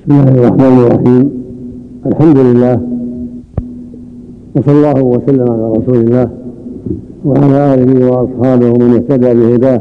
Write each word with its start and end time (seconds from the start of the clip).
بسم 0.00 0.12
الله 0.12 0.32
الرحمن 0.32 0.78
الرحيم. 0.78 1.30
الحمد 2.06 2.38
لله 2.38 2.80
وصلى 4.56 4.76
الله 4.78 5.02
وسلم 5.02 5.52
على 5.52 5.72
رسول 5.76 5.96
الله 5.96 6.30
وعلى 7.24 7.74
آله 7.74 8.10
وأصحابه 8.10 8.70
ومن 8.70 8.94
اهتدى 8.94 9.34
بهداه. 9.34 9.80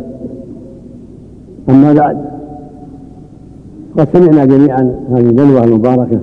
أما 1.70 1.94
بعد 1.94 2.18
قد 3.98 4.08
سمعنا 4.14 4.46
جميعا 4.46 4.96
هذه 5.12 5.30
البلوه 5.30 5.64
المباركة 5.64 6.20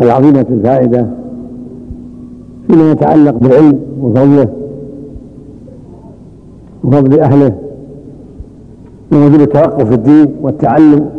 العظيمة 0.00 0.46
الفائدة 0.50 1.06
فيما 2.66 2.90
يتعلق 2.90 3.38
بالعلم 3.38 3.78
وفضله 4.00 4.48
وفضل 6.84 7.20
أهله 7.20 7.65
ووجوب 9.12 9.40
التوقف 9.40 9.88
في 9.88 9.94
الدين 9.94 10.36
والتعلم 10.42 11.10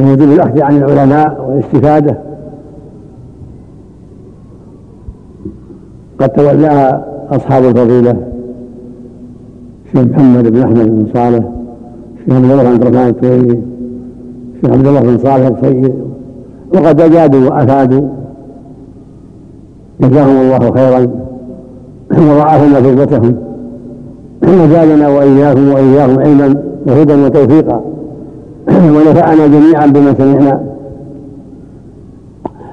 ووجوب 0.00 0.28
الأخذ 0.28 0.62
عن 0.62 0.76
العلماء 0.76 1.46
والاستفادة. 1.48 2.18
قد 6.18 6.28
تولاها 6.28 7.04
أصحاب 7.30 7.64
الفضيلة 7.64 8.16
الشيخ 9.86 10.04
محمد 10.04 10.52
بن 10.52 10.62
أحمد 10.62 10.88
بن 10.88 11.06
صالح 11.14 11.44
الشيخ 12.18 12.34
عبد 12.34 12.50
الله 12.50 12.62
بن 12.62 12.82
الرحمن 12.82 13.08
التويلي 13.08 13.60
الشيخ 14.54 14.70
عبد 14.70 14.86
الله 14.86 15.00
بن 15.00 15.18
صالح 15.18 15.46
الصيد 15.46 15.94
وقد 16.74 17.00
أجادوا 17.00 17.50
وأفادوا. 17.50 18.08
جزاهم 20.00 20.36
الله 20.40 20.70
خيرا. 20.70 21.10
وضاعف 22.12 22.78
مثوبتهم 22.78 23.36
وزادنا 24.48 25.08
واياكم 25.08 25.72
وإياهم 25.72 26.18
علما 26.20 26.54
وهدى 26.86 27.14
وتوفيقا. 27.14 27.80
ونفعنا 28.94 29.46
جميعا 29.46 29.86
بما 29.86 30.14
سمعنا. 30.18 30.62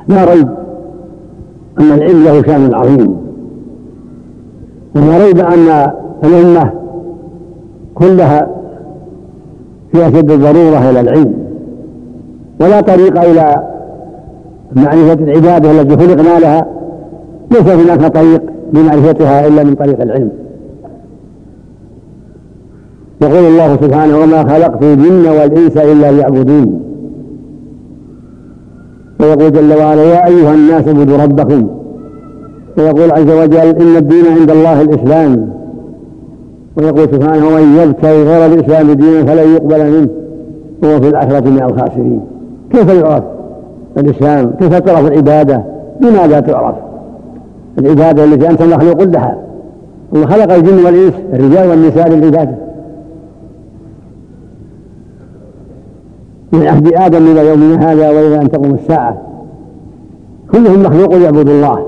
لا 0.07 0.23
ريب 0.25 0.47
أن 1.79 1.91
العلم 1.91 2.23
له 2.23 2.41
شأن 2.41 2.73
عظيم. 2.73 3.17
ولا 4.95 5.25
ريب 5.25 5.39
أن 5.39 5.91
الأمة 6.23 6.71
كلها 7.95 8.47
في 9.91 10.07
أشد 10.07 10.31
الضرورة 10.31 10.89
إلى 10.89 10.99
العلم. 10.99 11.33
ولا 12.61 12.81
طريق 12.81 13.21
إلى 13.21 13.63
معرفة 14.75 15.13
العبادة 15.13 15.71
التي 15.71 15.97
خلقنا 15.97 16.39
لها 16.39 16.65
ليس 17.51 17.67
هناك 17.67 18.13
طريق 18.13 18.41
لمعرفتها 18.73 19.47
إلا 19.47 19.63
من 19.63 19.75
طريق 19.75 20.01
العلم. 20.01 20.48
يقول 23.21 23.45
الله 23.45 23.75
سبحانه 23.75 24.17
وما 24.17 24.43
خلقت 24.43 24.83
الجن 24.83 25.27
والإنس 25.29 25.77
إلا 25.77 26.11
ليعبدون. 26.11 26.81
ويقول 29.19 29.51
جل 29.51 29.73
وعلا 29.73 30.03
يا 30.03 30.27
أيها 30.27 30.53
الناس 30.53 30.87
اعبدوا 30.87 31.17
ربكم. 31.17 31.67
ويقول 32.77 33.11
عز 33.11 33.29
وجل 33.29 33.57
إن 33.57 33.95
الدين 33.97 34.25
عند 34.39 34.51
الله 34.51 34.81
الإسلام. 34.81 35.49
ويقول 36.77 37.07
سبحانه 37.11 37.47
ومن 37.47 37.77
يبتغي 37.83 38.23
غير 38.23 38.53
الإسلام 38.53 38.91
دينا 38.91 39.25
فلن 39.25 39.53
يقبل 39.53 39.91
منه. 39.91 40.09
وهو 40.83 41.01
في 41.01 41.09
الآخرة 41.09 41.49
من 41.49 41.63
الخاسرين. 41.63 42.21
كيف 42.71 42.89
يعرف 42.89 43.23
الإسلام؟ 43.97 44.51
كيف 44.59 44.75
تعرف 44.75 45.07
العبادة؟ 45.07 45.63
بماذا 46.01 46.39
تعرف؟ 46.39 46.75
العبادة 47.79 48.23
التي 48.23 48.49
أنت 48.49 48.61
مخلوق 48.61 49.03
لها. 49.03 49.37
الله 50.13 50.25
خلق 50.25 50.53
الجن 50.53 50.85
والإنس 50.85 51.13
الرجال 51.33 51.69
والنساء 51.69 52.09
للعبادة. 52.09 52.68
من 56.53 56.67
عهد 56.67 56.93
آدم 56.93 57.31
إلى 57.31 57.47
يومنا 57.47 57.91
هذا 57.91 58.09
وإلى 58.09 58.41
أن 58.41 58.51
تقوم 58.51 58.73
الساعة. 58.73 59.17
كلهم 60.51 60.83
مخلوق 60.83 61.13
يعبد 61.13 61.49
الله. 61.49 61.85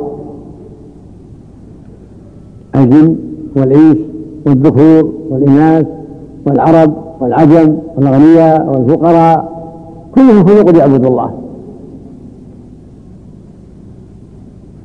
الجن 2.75 3.15
والإنس 3.55 3.97
والذكور 4.45 5.11
والإناث 5.29 5.85
والعرب 6.47 6.93
والعجم 7.19 7.77
والأغنياء 7.97 8.65
والفقراء 8.67 9.51
كلهم 10.15 10.45
خلق 10.45 10.77
يعبد 10.77 11.05
الله. 11.05 11.31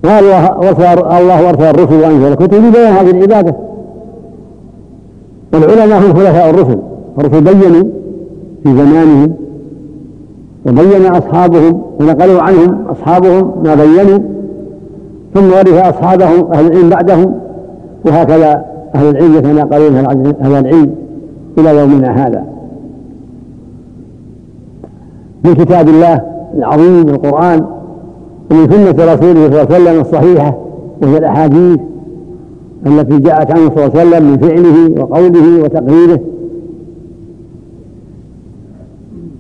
قال 0.05 0.25
الله 0.25 1.51
أرسل 1.51 1.63
الرسل 1.63 1.95
وأنزل 1.95 2.33
الكتب 2.33 2.55
لبيان 2.55 2.93
هذه 2.93 3.11
العبادة. 3.11 3.57
والعلماء 5.55 5.99
هم 5.99 6.15
خلفاء 6.15 6.51
الرسل. 6.51 6.79
الرسل 7.19 7.45
بينوا 7.45 7.85
في 8.63 8.77
زمانهم 8.77 9.46
وبين 10.69 11.07
أصحابهم 11.07 11.83
ونقلوا 12.01 12.43
عنهم 12.43 12.85
أصحابهم 12.89 13.63
ما 13.65 13.75
بينوا 13.75 14.19
ثم 15.35 15.45
ورث 15.45 15.87
أصحابهم 15.89 16.53
أهل 16.53 16.67
العلم 16.67 16.89
بعدهم 16.91 17.35
وهكذا 18.05 18.65
أهل 18.95 19.09
العلم 19.09 19.35
يتناقلون 19.35 19.97
أهل 20.43 20.67
العلم 20.67 20.95
إلى 21.59 21.79
يومنا 21.79 22.27
هذا. 22.27 22.45
من 25.45 25.55
كتاب 25.55 25.89
الله 25.89 26.23
العظيم 26.59 27.09
القرآن 27.09 27.65
ومن 28.51 28.71
سنة 28.71 29.13
رسوله 29.15 29.51
صلى 29.51 29.63
الله 29.63 29.75
عليه 29.75 29.85
وسلم 29.85 30.01
الصحيحة 30.01 30.59
وهي 31.03 31.19
الأحاديث 31.19 31.81
التي 32.87 33.19
جاءت 33.19 33.51
عنه 33.51 33.71
صلى 33.75 33.85
الله 33.85 33.99
عليه 33.99 34.09
وسلم 34.09 34.31
من 34.31 34.39
فعله 34.39 35.03
وقوله 35.03 35.63
وتقريره. 35.65 36.21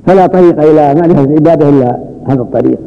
فلا 0.07 0.27
طريق 0.27 0.63
إلى 0.63 1.01
معرفة 1.01 1.25
العبادة 1.25 1.69
إلا 1.69 1.99
هذا 2.27 2.41
الطريق. 2.41 2.79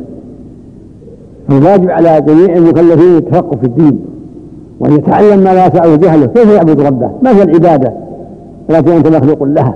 فالواجب 1.48 1.90
على 1.90 2.22
جميع 2.22 2.56
المكلفين 2.56 3.18
التفقه 3.18 3.58
في 3.58 3.66
الدين 3.66 4.00
وأن 4.80 4.92
يتعلم 4.92 5.40
ما 5.40 5.54
لا 5.54 5.68
يسعه 5.68 5.96
جهله. 5.96 6.26
كيف 6.26 6.52
يعبد 6.52 6.82
ربه؟ 6.82 7.12
ما 7.22 7.38
هي 7.38 7.44
العبادة؟ 7.44 7.94
التي 8.70 8.98
أنت 8.98 9.08
مخلوق 9.08 9.44
لها. 9.44 9.76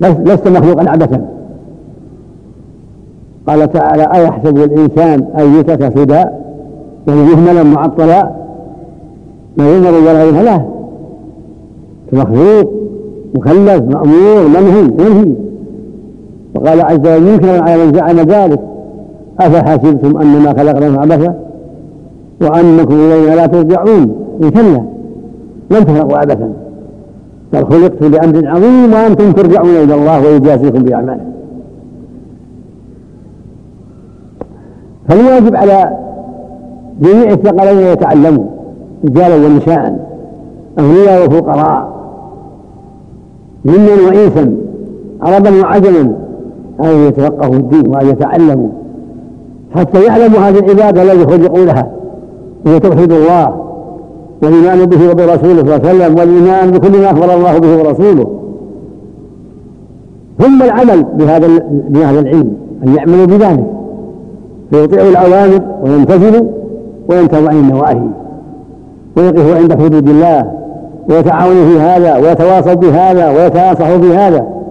لست 0.00 0.48
مخلوقا 0.48 0.90
عبثا. 0.90 1.28
قال 3.46 3.72
تعالى 3.72 4.02
أيحسب 4.14 4.56
الإنسان 4.56 5.24
أن 5.38 5.54
يترك 5.60 5.98
سدى؟ 5.98 6.24
يعني 7.08 7.22
مهملا 7.22 7.62
معطلا. 7.62 8.30
لا 9.56 9.76
ينظر 9.76 9.94
ولا 9.94 10.42
لا 10.42 10.62
مخلوق 12.12 12.72
مكلف 13.34 13.82
مأمور 13.82 14.48
منهي 14.48 14.82
منهي. 14.82 15.32
وقال 16.54 16.80
عز 16.80 16.98
وجل 16.98 17.22
منكرا 17.22 17.60
على 17.62 17.86
من 17.86 17.94
زعم 17.94 18.16
ذلك. 18.16 18.60
أفحسبتم 19.40 20.20
أنما 20.20 20.52
خلقناكم 20.58 20.98
عبثا؟ 20.98 21.34
وأنكم 22.42 22.94
إلينا 22.94 23.34
لا 23.34 23.46
ترجعون. 23.46 24.14
كلا 24.40 24.82
لم 25.70 25.84
تخلقوا 25.84 26.18
عبثا؟ 26.18 26.52
بل 27.52 27.64
خلقتم 27.64 28.10
لأمر 28.10 28.48
عظيم 28.48 28.92
وأنتم 28.92 29.32
ترجعون 29.32 29.76
إلى 29.76 29.94
الله 29.94 30.26
ويجازيكم 30.26 30.82
بأعمالكم 30.82 31.32
فالواجب 35.08 35.56
على 35.56 35.96
جميع 37.00 37.30
الثقلين 37.30 37.78
أن 37.78 37.92
يتعلموا 37.92 38.44
رجالا 39.04 39.46
ونساء 39.46 40.06
أغنياء 40.78 41.26
وفقراء 41.26 41.92
جنا 43.64 44.06
وإنسا 44.06 44.56
عربا 45.22 45.60
وعجما 45.62 46.12
أن 46.80 47.06
يتفقهوا 47.08 47.54
الدين 47.54 47.88
وأن 47.88 48.08
يتعلموا 48.08 48.68
حتى 49.74 50.04
يعلموا 50.04 50.38
هذه 50.38 50.58
العبادة 50.58 51.02
التي 51.02 51.26
خلقوا 51.26 51.64
لها 51.64 51.90
وهي 52.66 52.80
توحيد 52.80 53.12
الله 53.12 53.54
والإيمان 54.42 54.86
به 54.86 55.10
وبرسوله 55.10 55.62
صلى 55.62 55.76
الله 55.76 55.88
عليه 55.88 55.98
وسلم 55.98 56.18
والإيمان 56.18 56.70
بكل 56.70 57.00
ما 57.00 57.10
أخبر 57.10 57.34
الله 57.34 57.58
به 57.58 57.78
ورسوله. 57.78 58.26
ثم 60.38 60.62
العمل 60.62 61.02
بهذا 61.02 61.48
بهذا 61.88 62.20
العلم 62.20 62.52
أن 62.86 62.94
يعملوا 62.94 63.26
بذلك. 63.26 63.64
فيطيعوا 64.70 65.08
الأوامر 65.08 65.60
ويمتثلوا 65.84 66.48
وينتهوا 67.08 67.48
عن 67.48 67.56
النواهي 67.56 68.02
ويقفوا 69.16 69.56
عند 69.56 69.72
حدود 69.72 70.08
الله 70.08 70.52
ويتعاونوا 71.08 71.64
في 71.68 71.80
هذا 71.80 72.16
ويتواصوا 72.16 72.74
بهذا 72.74 73.30
ويتناصحوا 73.30 73.96
بهذا. 73.96 74.61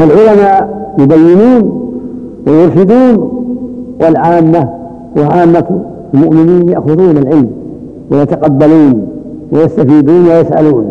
فالعلماء 0.00 0.80
يبينون 0.98 1.92
ويرشدون 2.46 3.32
والعامة 4.00 4.68
وعامة 5.16 5.80
المؤمنين 6.14 6.68
يأخذون 6.68 7.18
العلم 7.18 7.50
ويتقبلون 8.10 9.06
ويستفيدون 9.52 10.26
ويسألون. 10.28 10.90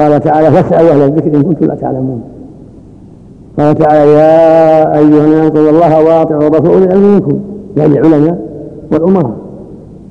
قال 0.00 0.20
تعالى 0.20 0.50
فاسألوا 0.50 0.90
أهل 0.90 1.00
الذكر 1.00 1.36
إن 1.36 1.42
كنتم 1.42 1.66
لا 1.66 1.74
تعلمون. 1.74 2.20
قال 3.58 3.74
تعالى 3.74 4.12
يا 4.12 4.98
أيها 4.98 5.24
الناس 5.24 5.46
اتقوا 5.46 5.70
الله 5.70 6.04
وأطيعوا 6.04 6.48
الرسول 6.48 6.82
العلم 6.82 7.14
منكم. 7.14 7.38
يعني 7.76 7.98
العلماء 7.98 8.38
والأمراء. 8.92 9.32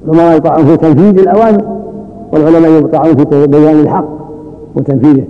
الأمراء 0.07 0.38
يطاعون 0.38 0.65
في 0.65 0.77
تنفيذ 0.77 1.19
الأوامر 1.19 1.63
والعلماء 2.33 2.71
يقطعون 2.71 3.15
في 3.15 3.47
بيان 3.47 3.80
الحق 3.80 4.09
وتنفيذه. 4.75 5.24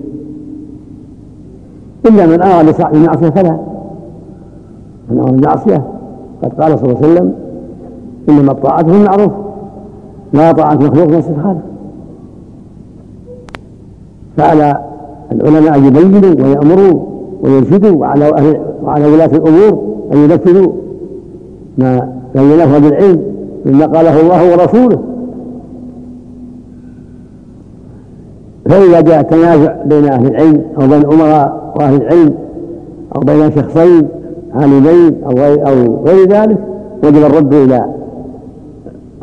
إلا 2.05 2.25
من 2.25 2.41
أرى 2.41 2.63
لصاحب 2.63 2.95
المعصية 2.95 3.29
فلا. 3.29 3.57
من 5.09 5.19
أرى 5.19 5.29
المعصية 5.29 5.83
قد 6.43 6.53
قال 6.61 6.79
صلى 6.79 6.89
الله 6.89 6.97
عليه 6.97 7.13
وسلم 7.13 7.33
إنما 8.29 8.51
الطاعة 8.51 8.83
في 8.83 8.95
المعروف. 8.95 9.31
لا 10.33 10.51
طاعة 10.51 10.75
مخلوق 10.75 11.07
نفس 11.07 11.29
الخالق 11.29 11.61
فعلى 14.37 14.77
العلماء 15.31 15.75
أن 15.75 15.85
يبينوا 15.85 16.45
ويأمروا 16.45 17.01
ويرشدوا 17.43 17.97
وعلى 17.97 18.25
أهل 18.25 18.59
وعلى 18.83 19.05
ولاة 19.05 19.25
الأمور 19.25 19.83
أن 20.13 20.17
ينفذوا 20.17 20.71
ما 21.77 22.09
بينه 22.35 22.77
بالعلم 22.77 23.23
مما 23.65 23.85
قاله 23.85 24.21
الله 24.21 24.51
ورسوله. 24.51 24.99
فإذا 28.69 29.01
جاء 29.01 29.21
تنازع 29.21 29.73
بين 29.85 30.05
أهل 30.05 30.27
العلم 30.27 30.61
أو 30.81 30.87
بين 30.87 31.01
الأمراء 31.01 31.73
وأهل 31.75 32.01
العلم 32.01 32.33
أو 33.15 33.21
بين 33.21 33.51
شخصين 33.51 34.07
عالمين 34.53 35.23
أو 35.23 35.31
أو 35.67 36.05
غير 36.05 36.29
ذلك 36.29 36.57
وجب 37.03 37.17
الرد 37.17 37.53
إلى 37.53 37.85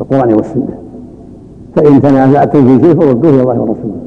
القرآن 0.01 0.33
والسنة. 0.33 0.77
فإن 1.75 2.01
تنازعتم 2.01 2.67
في 2.67 2.85
شيء 2.85 2.99
فردوه 2.99 3.31
إلى 3.31 3.41
الله 3.41 3.59
ورسوله. 3.59 3.97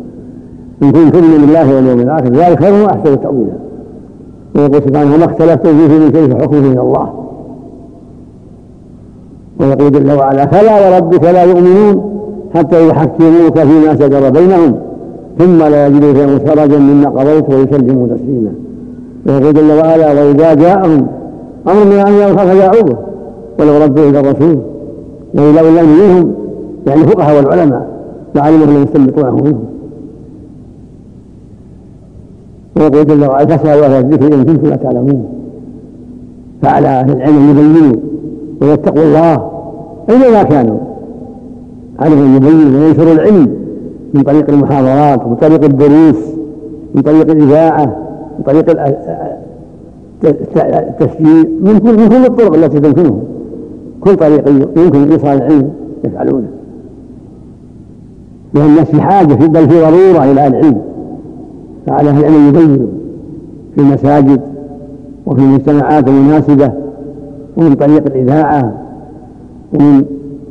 إن 0.83 0.93
كنتم 0.93 1.25
من 1.25 1.45
الله 1.49 1.75
واليوم 1.75 2.01
الآخر 2.01 2.29
ذلك 2.29 2.65
خير 2.65 2.85
وأحسن 2.85 3.21
تأويلا. 3.21 3.53
ويقول 4.57 4.83
سبحانه 4.83 5.15
وما 5.15 5.25
اختلفتم 5.25 5.79
فيه 5.79 5.99
من 5.99 6.13
شيء 6.13 6.39
فحكمه 6.39 6.73
إلى 6.73 6.81
الله. 6.81 7.13
ويقول 9.61 9.93
جل 9.93 10.13
وعلا 10.13 10.47
فلا 10.47 10.89
وربك 10.89 11.25
لا 11.25 11.43
يؤمنون 11.43 12.11
حتى 12.55 12.89
يحكموك 12.89 13.59
فيما 13.59 13.95
شجر 13.95 14.31
بينهم. 14.31 14.90
ثم 15.41 15.59
لا 15.59 15.87
يجدوا 15.87 16.13
في 16.13 16.25
انفسهم 16.25 16.83
مما 16.91 17.09
قضيت 17.11 17.51
ويسلموا 17.51 18.07
تسليما. 18.07 18.53
ويقول 19.27 19.55
جل 19.55 19.71
وعلا 19.71 20.25
وإذا 20.25 20.55
جاءهم 20.55 21.07
أمر 21.69 21.85
من 21.85 21.93
أمر 21.93 22.39
فجاءوا 22.39 22.83
به 22.83 22.97
ولو 23.59 23.85
ردوا 23.85 24.11
إلى 24.11 24.21
الرسول 24.21 24.59
وإلى 25.35 25.61
أولاد 25.61 25.85
منهم 25.85 26.33
يعني 26.87 27.01
الفقهاء 27.01 27.37
والعلماء 27.37 27.89
لعلموا 28.35 28.67
من 28.67 28.83
يستنبطونه 28.83 29.31
منهم. 29.31 29.65
ويقول 32.77 33.07
جل 33.07 33.25
وعلا 33.25 33.47
فاسالوا 33.47 33.87
أهل 33.87 34.05
الذكر 34.05 34.35
إن 34.35 34.45
كنتم 34.45 34.69
لا 34.69 34.77
تعلمون. 34.77 35.25
فعلى 36.63 36.89
أهل 36.89 37.13
العلم 37.13 37.37
أن 37.37 37.51
يبينوا 37.51 37.97
ويتقوا 38.63 39.03
الله 39.03 39.51
اينما 40.11 40.43
كانوا. 40.43 40.79
عليهم 41.99 42.25
أن 42.25 42.37
يبينوا 42.37 42.81
وينشروا 42.81 43.13
العلم. 43.13 43.60
من 44.15 44.23
طريق 44.23 44.51
المحاضرات 44.51 45.27
ومن 45.27 45.37
طريق 45.37 45.65
الدروس 45.65 46.17
من 46.95 47.03
طريق 47.03 47.31
الإذاعة 47.31 47.97
من 48.39 48.45
طريق 48.47 48.81
التسجيل 50.65 51.59
من 51.61 51.79
كل 52.09 52.25
الطرق 52.25 52.55
التي 52.55 52.81
تمكنهم 52.81 53.23
كل 54.01 54.17
طريق 54.17 54.49
يمكن 54.77 55.11
إيصال 55.13 55.37
العلم 55.37 55.71
يفعلونه. 56.05 56.49
لأن 58.55 58.67
الناس 58.67 58.91
في 58.91 59.01
حاجة 59.01 59.35
بل 59.35 59.69
في 59.69 59.81
ضرورة 59.81 60.25
إلى 60.25 60.47
العلم. 60.47 60.81
فعلى 61.87 62.11
أهل 62.11 62.21
العلم 62.21 62.49
يبينوا 62.49 62.87
في 63.75 63.81
المساجد 63.81 64.41
وفي 65.27 65.41
المجتمعات 65.41 66.09
المناسبة 66.09 66.73
ومن 67.57 67.75
طريق 67.75 68.07
الإذاعة 68.07 68.73
ومن 69.75 70.05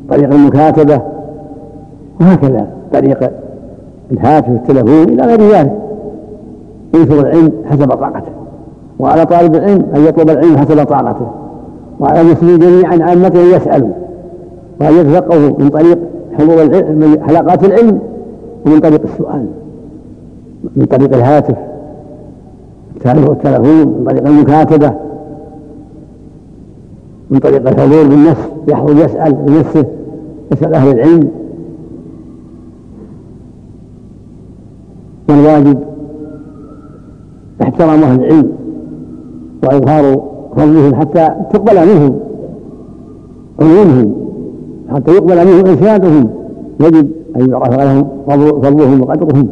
طريق 0.10 0.34
المكاتبة 0.34 1.02
وهكذا. 2.22 2.68
طريق 2.94 3.32
الهاتف 4.12 4.50
والتلفون 4.50 5.04
إلى 5.04 5.24
غير 5.24 5.42
ذلك. 5.42 5.74
ينشر 6.96 7.20
العلم 7.20 7.52
حسب 7.66 7.90
طاقته. 7.90 8.32
وعلى 9.00 9.26
طالب 9.26 9.56
العلم 9.56 9.86
أن 9.96 10.06
يطلب 10.06 10.30
العلم 10.30 10.58
حسب 10.58 10.84
طاقته. 10.84 11.28
وعلى 12.00 12.22
المسلمين 12.22 12.60
جميعا 12.60 13.10
عامة 13.10 13.32
أن 13.36 13.56
يسألوا. 13.56 13.90
وأن 14.82 14.94
يتفقهوا 14.94 15.50
من 15.60 15.70
طريق 15.70 16.00
حضور 16.34 16.64
العلم 16.64 17.18
حلقات 17.28 17.64
العلم 17.64 18.00
ومن 18.66 18.80
طريق 18.80 19.02
السؤال. 19.04 19.46
من 20.76 20.86
طريق 20.86 21.16
الهاتف 21.16 21.56
والتلفون 23.06 23.88
من 23.88 24.06
طريق 24.08 24.28
المكاتبة. 24.28 24.94
من 27.30 27.40
طريق 27.40 27.68
الحضور 27.68 28.04
بالنفس 28.08 28.50
يحضر 28.68 29.06
يسأل 29.06 29.34
بنفسه 29.34 29.86
يسأل 30.52 30.74
أهل 30.74 30.92
العلم. 30.92 31.30
والواجب 35.30 35.78
احترام 37.62 38.04
أهل 38.04 38.24
العلم 38.24 38.52
وإظهار 39.64 40.30
فضلهم 40.56 40.96
حتى 40.96 41.30
تقبل 41.54 41.88
منهم 41.88 42.20
علومهم 43.62 44.16
حتى 44.94 45.12
يقبل 45.12 45.48
منهم 45.48 45.66
إرشادهم. 45.68 46.30
يجب 46.82 47.08
أن 47.36 47.50
يعرف 47.50 47.80
لهم 47.80 48.08
فضلهم 48.62 49.02
وقدرهم. 49.02 49.48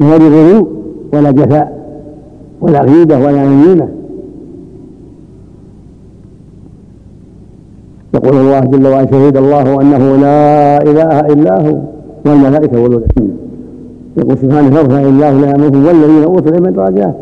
من 0.00 0.06
غير 0.06 0.20
غلو 0.20 0.68
ولا 1.14 1.30
جفاء 1.30 1.80
ولا 2.60 2.80
غيبة 2.82 3.18
ولا 3.18 3.44
نميمة. 3.46 3.88
يقول 8.14 8.36
الله 8.36 8.60
جل 8.60 8.86
وعلا 8.86 9.10
شهد 9.10 9.36
الله 9.36 9.80
أنه 9.80 10.16
لا 10.16 10.82
إله 10.82 11.20
إلا 11.20 11.68
هو 11.68 11.78
والملائكة 12.26 12.80
واولو 12.80 12.98
العلم 12.98 13.39
يقول 14.20 14.38
سبحانه 14.38 14.78
يرفع 14.78 15.00
الله 15.00 15.30
لا 15.30 15.50
يامركم 15.50 15.86
والذين 15.86 16.22
أوتوا 16.24 16.50
العلم 16.50 16.66
درجات. 16.66 17.14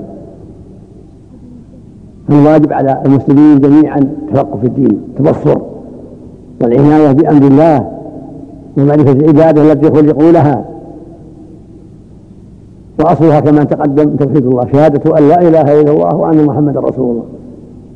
فالواجب 2.29 2.73
على 2.73 3.03
المسلمين 3.07 3.61
جميعا 3.61 3.99
التفقه 3.99 4.59
في 4.61 4.67
الدين 4.67 5.01
التبصر 5.09 5.59
والعناية 6.63 7.13
بأمر 7.13 7.47
الله 7.47 7.89
ومعرفة 8.77 9.13
العبادة 9.13 9.73
التي 9.73 9.91
خلقوا 9.91 10.33
لها. 10.33 10.65
وأصلها 12.99 13.41
كما 13.41 13.65
تقدم 13.65 14.17
توحيد 14.17 14.47
الله 14.47 14.67
شهادة 14.73 15.19
أن 15.19 15.29
لا 15.29 15.43
إله 15.43 15.81
إلا 15.81 15.93
الله 15.93 16.17
وأن 16.17 16.47
محمدا 16.47 16.81
رسول 16.81 17.11
الله. 17.11 17.25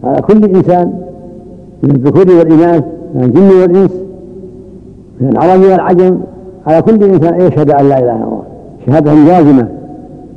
على 0.05 0.23
كل 0.23 0.45
إنسان 0.57 0.93
من 1.83 1.91
الذكور 1.91 2.39
والإناث 2.39 2.85
من 3.15 3.25
الجن 3.25 3.61
والإنس 3.61 3.91
من 5.21 5.29
العرب 5.29 5.61
والعجم 5.61 6.19
على 6.67 6.83
كل 6.83 7.05
إنسان 7.05 7.35
أن 7.35 7.41
يشهد 7.41 7.71
أن 7.71 7.89
لا 7.89 7.99
إله 7.99 8.17
إلا 8.17 8.25
الله. 8.25 8.42
شهادة 8.87 9.13
جازمة 9.15 9.69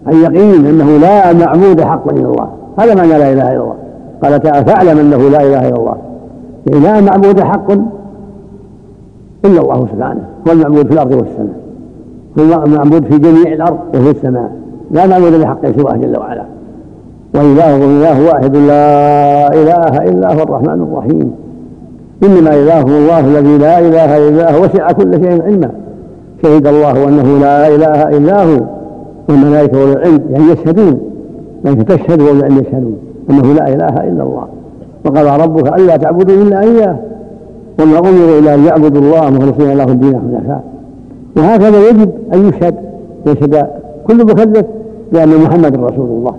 عن 0.07 0.13
يقين 0.13 0.65
أنه 0.65 0.97
لا 0.97 1.33
معبود 1.33 1.81
حقا 1.81 2.11
إلا 2.11 2.29
الله. 2.29 2.49
هذا 2.79 2.95
معنى 2.95 3.09
لا 3.09 3.33
إله 3.33 3.51
إلا 3.51 3.61
الله. 3.61 3.75
قال 4.23 4.41
تعالى 4.41 4.65
فاعلم 4.65 4.99
أنه 4.99 5.29
لا 5.29 5.41
إله 5.41 5.69
إلا 5.69 5.75
الله. 5.75 5.95
يعني 6.67 6.83
لا 6.83 7.01
معبود 7.01 7.39
حق 7.39 7.71
إلا 9.45 9.61
الله 9.61 9.87
سبحانه. 9.93 10.23
هو 10.47 10.51
المعبود 10.51 10.87
في 10.87 10.93
الأرض 10.93 11.11
والسماء. 11.11 11.55
هو 12.39 12.63
المعبود 12.63 13.05
في 13.05 13.17
جميع 13.19 13.53
الأرض 13.53 13.77
وفي 13.95 14.09
السماء. 14.09 14.51
لا 14.91 15.07
معبود 15.07 15.33
بحق 15.41 15.79
سواه 15.79 15.93
جل 15.93 16.19
وعلا. 16.19 16.45
وإلهكم 17.35 17.83
إله 17.83 18.25
واحد 18.25 18.57
لا 18.57 19.47
إله 19.47 20.03
إلا 20.09 20.33
هو 20.33 20.43
الرحمن 20.43 20.87
الرحيم. 20.91 21.31
إنما 22.23 22.49
إلهكم 22.55 22.91
الله 22.91 23.19
الذي 23.19 23.57
لا 23.57 23.79
إله 23.79 24.29
إلا 24.29 24.57
هو 24.57 24.63
وسع 24.63 24.91
كل 24.91 25.13
شيء 25.13 25.43
علما. 25.43 25.71
شهد 26.43 26.67
الله 26.67 27.07
أنه 27.07 27.39
لا 27.39 27.67
إله 27.67 28.17
إلا 28.17 28.43
هو 28.43 28.61
والملائكة 29.29 29.77
واولو 29.77 29.93
العلم 29.93 30.21
يعني 30.31 30.51
يشهدون 30.51 30.99
الملائكه 31.65 31.95
تشهد 31.95 32.21
واولو 32.21 32.39
العلم 32.39 32.57
يشهدون 32.59 32.97
أنه 33.29 33.53
لا 33.53 33.67
إله 33.67 34.03
إلا 34.07 34.23
الله. 34.23 34.47
وقضى 35.05 35.43
ربك 35.43 35.79
ألا 35.79 35.97
تعبدوا 35.97 36.43
إلا 36.43 36.61
إياه 36.61 36.97
وما 37.79 37.99
أمروا 37.99 38.39
إلى 38.39 38.55
ان 38.55 38.65
يعبدوا 38.65 39.01
الله 39.01 39.29
مخلصين 39.29 39.77
له 39.77 39.83
الدين 39.83 40.19
حنفاء 40.19 40.63
وهكذا 41.37 41.89
يجب 41.89 42.09
أن 42.33 42.49
يشهد 42.49 42.75
يشهد 43.27 43.67
كل 44.07 44.25
مكذب 44.25 44.65
بأن 45.13 45.29
محمد 45.29 45.75
رسول 45.75 46.09
الله. 46.09 46.35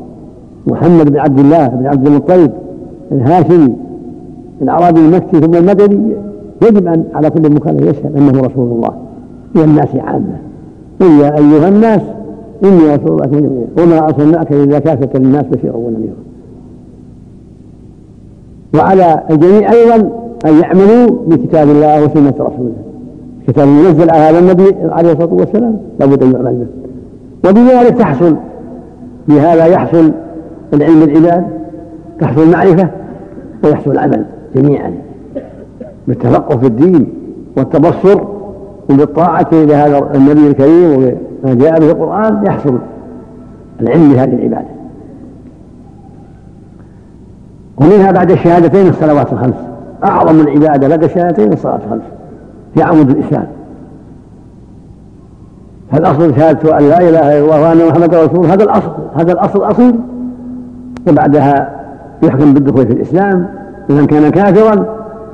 محمد 0.66 1.10
بن 1.10 1.18
عبد 1.18 1.38
الله 1.38 1.66
بن 1.66 1.86
عبد 1.86 2.06
المطلب 2.06 2.50
الهاشمي 3.12 3.74
العربي 4.62 5.00
المكي 5.00 5.40
ثم 5.40 5.54
المدني 5.54 6.16
يجب 6.62 6.86
أن 6.86 7.04
على 7.14 7.30
كل 7.30 7.52
مكلف 7.52 7.82
يشهد 7.82 8.16
أنه 8.16 8.40
رسول 8.40 8.68
الله. 8.72 8.90
إلى 9.56 9.64
الناس 9.64 9.96
عامة. 9.96 10.38
قل 11.00 11.06
يا 11.06 11.38
أيها 11.38 11.68
الناس 11.68 12.00
إني 12.64 12.94
رسول 12.94 13.10
الله 13.10 13.26
جميعا 13.26 13.66
وما 13.78 14.08
أرسلناك 14.08 14.52
إلا 14.52 14.78
كافة 14.78 15.18
للناس 15.18 15.44
بشيرا 15.46 15.76
ونذيرا 15.76 16.14
وعلى 18.74 19.22
الجميع 19.30 19.72
أيضا 19.72 19.96
أن 20.46 20.60
يعملوا 20.62 21.10
بكتاب 21.26 21.68
الله 21.68 22.04
وسنة 22.04 22.34
رسوله. 22.40 22.72
كتاب 23.48 23.68
ينزل 23.68 24.10
على 24.10 24.20
هذا 24.20 24.38
النبي 24.38 24.74
عليه 24.90 25.12
الصلاة 25.12 25.34
والسلام. 25.34 25.78
لابد 26.00 26.22
أن 26.22 26.32
يعمل 26.32 26.54
به. 26.54 27.50
وبذلك 27.50 27.98
تحصل 27.98 28.36
بهذا 29.28 29.66
يحصل 29.66 30.12
العلم 30.74 31.02
العباد 31.02 31.46
تحصل 32.20 32.42
المعرفة 32.42 32.88
ويحصل 33.64 33.90
العمل 33.90 34.24
جميعا. 34.56 34.94
بالتفقه 36.08 36.56
في 36.56 36.66
الدين 36.66 37.06
والتبصر 37.56 38.20
وبالطاعة 38.90 39.49
لهذا 39.52 40.11
النبي 40.14 40.47
الكريم 40.47 41.14
وما 41.45 41.55
جاء 41.55 41.81
به 41.81 41.90
القرآن 41.90 42.47
يحصل 42.47 42.78
العلم 43.81 44.12
بهذه 44.12 44.35
العبادة. 44.35 44.76
ومنها 47.81 48.12
بعد 48.12 48.31
الشهادتين 48.31 48.88
الصلوات 48.88 49.33
الخمس. 49.33 49.55
أعظم 50.05 50.40
العبادة 50.40 50.88
بعد 50.88 51.05
الشهادتين 51.05 51.52
الصلاة 51.52 51.81
الخمس. 51.87 52.02
في 52.75 52.83
عمود 52.83 53.11
الإسلام. 53.11 53.47
فالأصل 55.93 56.37
شهادة 56.37 56.78
أن 56.78 56.88
لا 56.88 56.99
إله 56.99 57.09
إلا 57.09 57.38
الله 57.38 57.62
وأن 57.62 57.88
محمدا 57.88 58.25
رسول 58.25 58.47
هذا 58.47 58.64
الأصل 58.64 58.93
هذا 59.14 59.33
الأصل 59.33 59.59
الأصيل. 59.59 59.95
وبعدها 61.09 61.76
يحكم 62.23 62.55
بالدخول 62.55 62.87
في 62.87 62.93
الإسلام. 62.93 63.49
إذا 63.90 64.07
كان 64.07 64.28
كافرا 64.28 64.85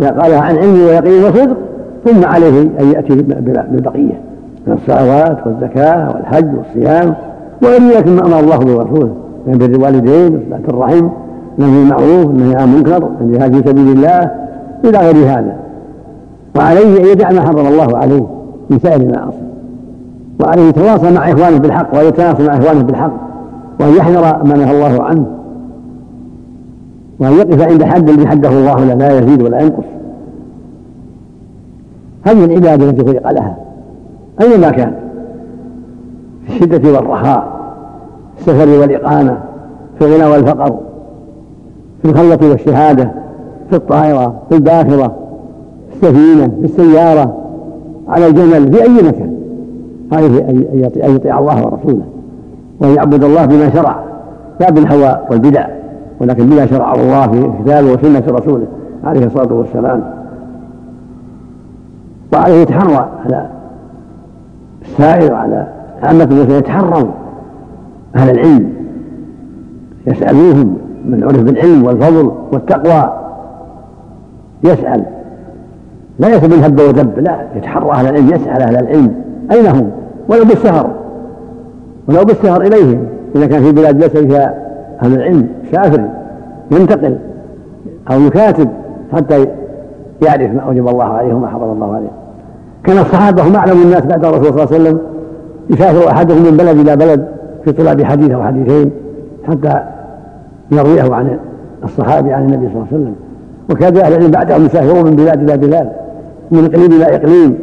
إذا 0.00 0.10
قالها 0.10 0.40
عن 0.40 0.58
علم 0.58 0.80
ويقين 0.80 1.24
وصدق 1.24 1.56
ثم 2.04 2.24
عليه 2.24 2.60
أن 2.80 2.92
يأتي 2.92 3.14
بالبقية 3.22 4.20
من 4.66 4.72
الصلوات 4.72 5.46
والزكاة 5.46 6.08
والحج 6.14 6.48
والصيام 6.56 7.14
وغير 7.62 7.80
ذلك 7.80 8.08
مما 8.08 8.26
أمر 8.26 8.40
الله 8.40 8.76
ورسوله 8.76 9.14
من 9.46 9.58
بر 9.58 9.64
الوالدين 9.64 10.36
وصلاة 10.36 10.68
الرحم 10.68 11.08
نهي 11.58 11.82
المعروف 11.82 12.26
النهي 12.26 12.54
عن 12.54 12.68
المنكر 12.68 13.08
الجهاد 13.20 13.52
في 13.52 13.68
سبيل 13.68 13.88
الله 13.88 14.30
إلى 14.84 14.98
غير 14.98 15.16
هذا. 15.16 15.56
وعليه 16.56 17.00
أن 17.00 17.06
يدع 17.06 17.30
ما 17.30 17.40
حرم 17.40 17.66
الله 17.66 17.98
عليه 17.98 18.26
من 18.70 18.78
سائر 18.78 19.00
المعاصي. 19.00 19.36
وعليه 20.40 20.62
يتواصل 20.62 21.14
مع 21.14 21.30
إخوانه 21.32 21.58
بالحق 21.58 21.98
ويتواصل 21.98 22.46
مع 22.46 22.58
إخوانه 22.58 22.82
بالحق 22.82 23.12
وأن 23.80 23.96
يحذر 23.96 24.44
ما 24.44 24.56
نهى 24.56 24.76
الله 24.76 25.02
عنه. 25.02 25.26
وأن 27.20 27.32
يقف 27.32 27.62
عند 27.70 27.84
حد 27.84 28.26
حده 28.26 28.48
الله 28.48 28.84
له 28.84 28.94
لا 28.94 29.18
يزيد 29.18 29.42
ولا 29.42 29.60
ينقص. 29.60 29.91
هذه 32.22 32.44
العبادة 32.44 32.90
التي 32.90 33.04
خلق 33.04 33.30
لها. 33.32 33.56
أينما 34.40 34.70
كان 34.70 34.94
في 36.46 36.52
الشدة 36.54 36.92
والرخاء 36.92 37.52
في 38.36 38.40
السفر 38.40 38.80
والإقامة 38.80 39.38
في 39.98 40.04
الغنى 40.04 40.24
والفقر 40.24 40.78
في 42.02 42.08
الخلة 42.08 42.50
والشهادة 42.50 43.12
في 43.70 43.76
الطائرة 43.76 44.34
في 44.48 44.54
الباخرة 44.54 45.16
في 45.90 45.94
السفينة 45.94 46.48
في 46.48 46.64
السيارة 46.64 47.36
على 48.08 48.26
الجمل 48.26 48.72
في 48.72 48.82
أي 48.82 49.02
مكان. 49.08 49.32
هذه 50.12 50.38
أن 51.04 51.14
يطيع 51.16 51.38
الله 51.38 51.66
ورسوله 51.66 52.04
وأن 52.80 52.94
يعبد 52.94 53.24
الله 53.24 53.46
بما 53.46 53.70
شرع 53.70 54.04
لا 54.60 54.70
بالهوى 54.70 55.18
والبدع 55.30 55.66
ولكن 56.20 56.46
بما 56.46 56.66
شرع 56.66 56.94
الله 56.94 57.26
في 57.26 57.50
كتابه 57.64 57.92
وسنة 57.92 58.22
رسوله 58.28 58.66
عليه 59.04 59.26
الصلاة 59.26 59.52
والسلام. 59.52 60.21
وعليه 62.32 62.54
يتحرى 62.54 63.08
على 63.24 63.46
السائر 64.82 65.32
وعلى 65.32 65.66
عامة 66.02 66.24
المسلمين 66.24 66.58
يتحروا 66.58 67.10
أهل 68.16 68.30
العلم 68.30 68.72
يسألوهم 70.06 70.78
من 71.04 71.24
عرف 71.24 71.42
بالعلم 71.42 71.84
والفضل 71.84 72.32
والتقوى. 72.52 73.12
يسأل. 74.64 75.04
لا 76.18 76.28
يسأل 76.28 76.64
هب 76.64 76.80
ودب 76.80 77.18
لا 77.18 77.46
يتحرى 77.56 77.90
أهل 77.90 78.06
العلم 78.06 78.28
يسأل 78.28 78.62
أهل 78.62 78.76
العلم 78.76 79.14
أين 79.52 79.66
هم؟ 79.66 79.90
ولو 80.28 80.44
بالسهر. 80.44 80.90
ولو 82.08 82.24
بالسهر 82.24 82.62
إليهم. 82.62 83.06
إذا 83.36 83.46
كان 83.46 83.62
في 83.62 83.72
بلاد 83.72 84.02
ليس 84.02 84.10
فيها 84.10 84.54
أهل 85.02 85.14
العلم 85.14 85.48
سافر 85.72 86.08
ينتقل 86.70 87.18
أو 88.10 88.20
يكاتب 88.20 88.68
حتى 89.12 89.46
يعرف 90.22 90.54
ما 90.54 90.60
أوجب 90.60 90.88
الله 90.88 91.04
عليه 91.04 91.34
وما 91.34 91.48
حرم 91.48 91.72
الله 91.72 91.94
عليه. 91.94 92.21
كان 92.84 92.98
الصحابة 92.98 93.48
هم 93.48 93.56
أعلم 93.56 93.82
الناس 93.82 94.02
بعد 94.02 94.24
الرسول 94.24 94.44
صلى 94.44 94.62
الله 94.62 94.74
عليه 94.74 94.82
وسلم 94.82 94.98
يسافر 95.70 96.10
أحدهم 96.10 96.42
من 96.42 96.56
بلد 96.56 96.78
إلى 96.78 96.96
بلد 96.96 97.28
في 97.64 97.72
طلاب 97.72 98.02
حديث 98.02 98.30
أو 98.30 98.42
حديثين 98.42 98.90
حتى 99.48 99.82
يرويه 100.72 101.14
عن 101.14 101.38
الصحابي 101.84 102.32
عن 102.32 102.42
النبي 102.42 102.66
صلى 102.66 102.74
الله 102.74 102.86
عليه 102.92 103.02
وسلم. 103.02 103.14
وكاد 103.70 103.98
أهل 103.98 104.12
العلم 104.12 104.30
بعدهم 104.30 104.66
يسافرون 104.66 105.04
من 105.04 105.16
بلاد 105.16 105.50
إلى 105.50 105.56
بلاد 105.66 105.92
من 106.50 106.64
إقليم 106.64 106.92
إلى 106.92 107.16
إقليم 107.16 107.58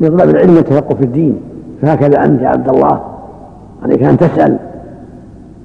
لطلب 0.00 0.30
العلم 0.30 0.56
والتفقه 0.56 0.94
في 0.94 1.04
الدين. 1.04 1.40
فهكذا 1.82 2.24
أنت 2.24 2.42
يا 2.42 2.48
عبد 2.48 2.68
الله 2.68 3.00
عليك 3.82 4.02
أن 4.02 4.16
تسأل. 4.16 4.56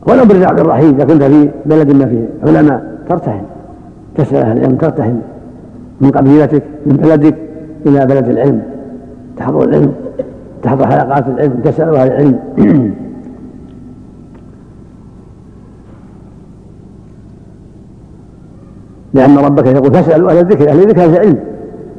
ولو 0.08 0.26
بالرعب 0.26 0.60
الرحيم 0.60 0.96
إذا 0.96 1.06
كنت 1.06 1.24
في 1.24 1.50
بلد 1.66 1.92
ما 1.92 2.06
فيه 2.06 2.30
علماء 2.44 2.84
ترتحل. 3.10 3.42
تسأل 4.18 4.38
أهل 4.38 4.58
العلم 4.58 4.76
ترتحل. 4.76 5.16
من 6.02 6.12
قبيلتك 6.12 6.64
من 6.86 6.96
بلدك 6.96 7.36
إلى 7.86 8.06
بلد 8.06 8.30
العلم. 8.30 8.62
تحضر 9.38 9.64
العلم 9.64 9.94
تحضر 10.64 10.88
حلقات 10.88 11.28
العلم 11.28 11.62
تسأل 11.64 11.96
أهل 11.96 12.08
العلم. 12.08 12.40
لأن 19.14 19.38
ربك 19.38 19.66
يقول 19.66 19.94
فاسألوا 19.94 20.32
أهل 20.32 20.38
الذكر 20.38 20.70
أهل 20.70 20.80
الذكر 20.80 21.04
أهل 21.04 21.14
العلم. 21.14 21.40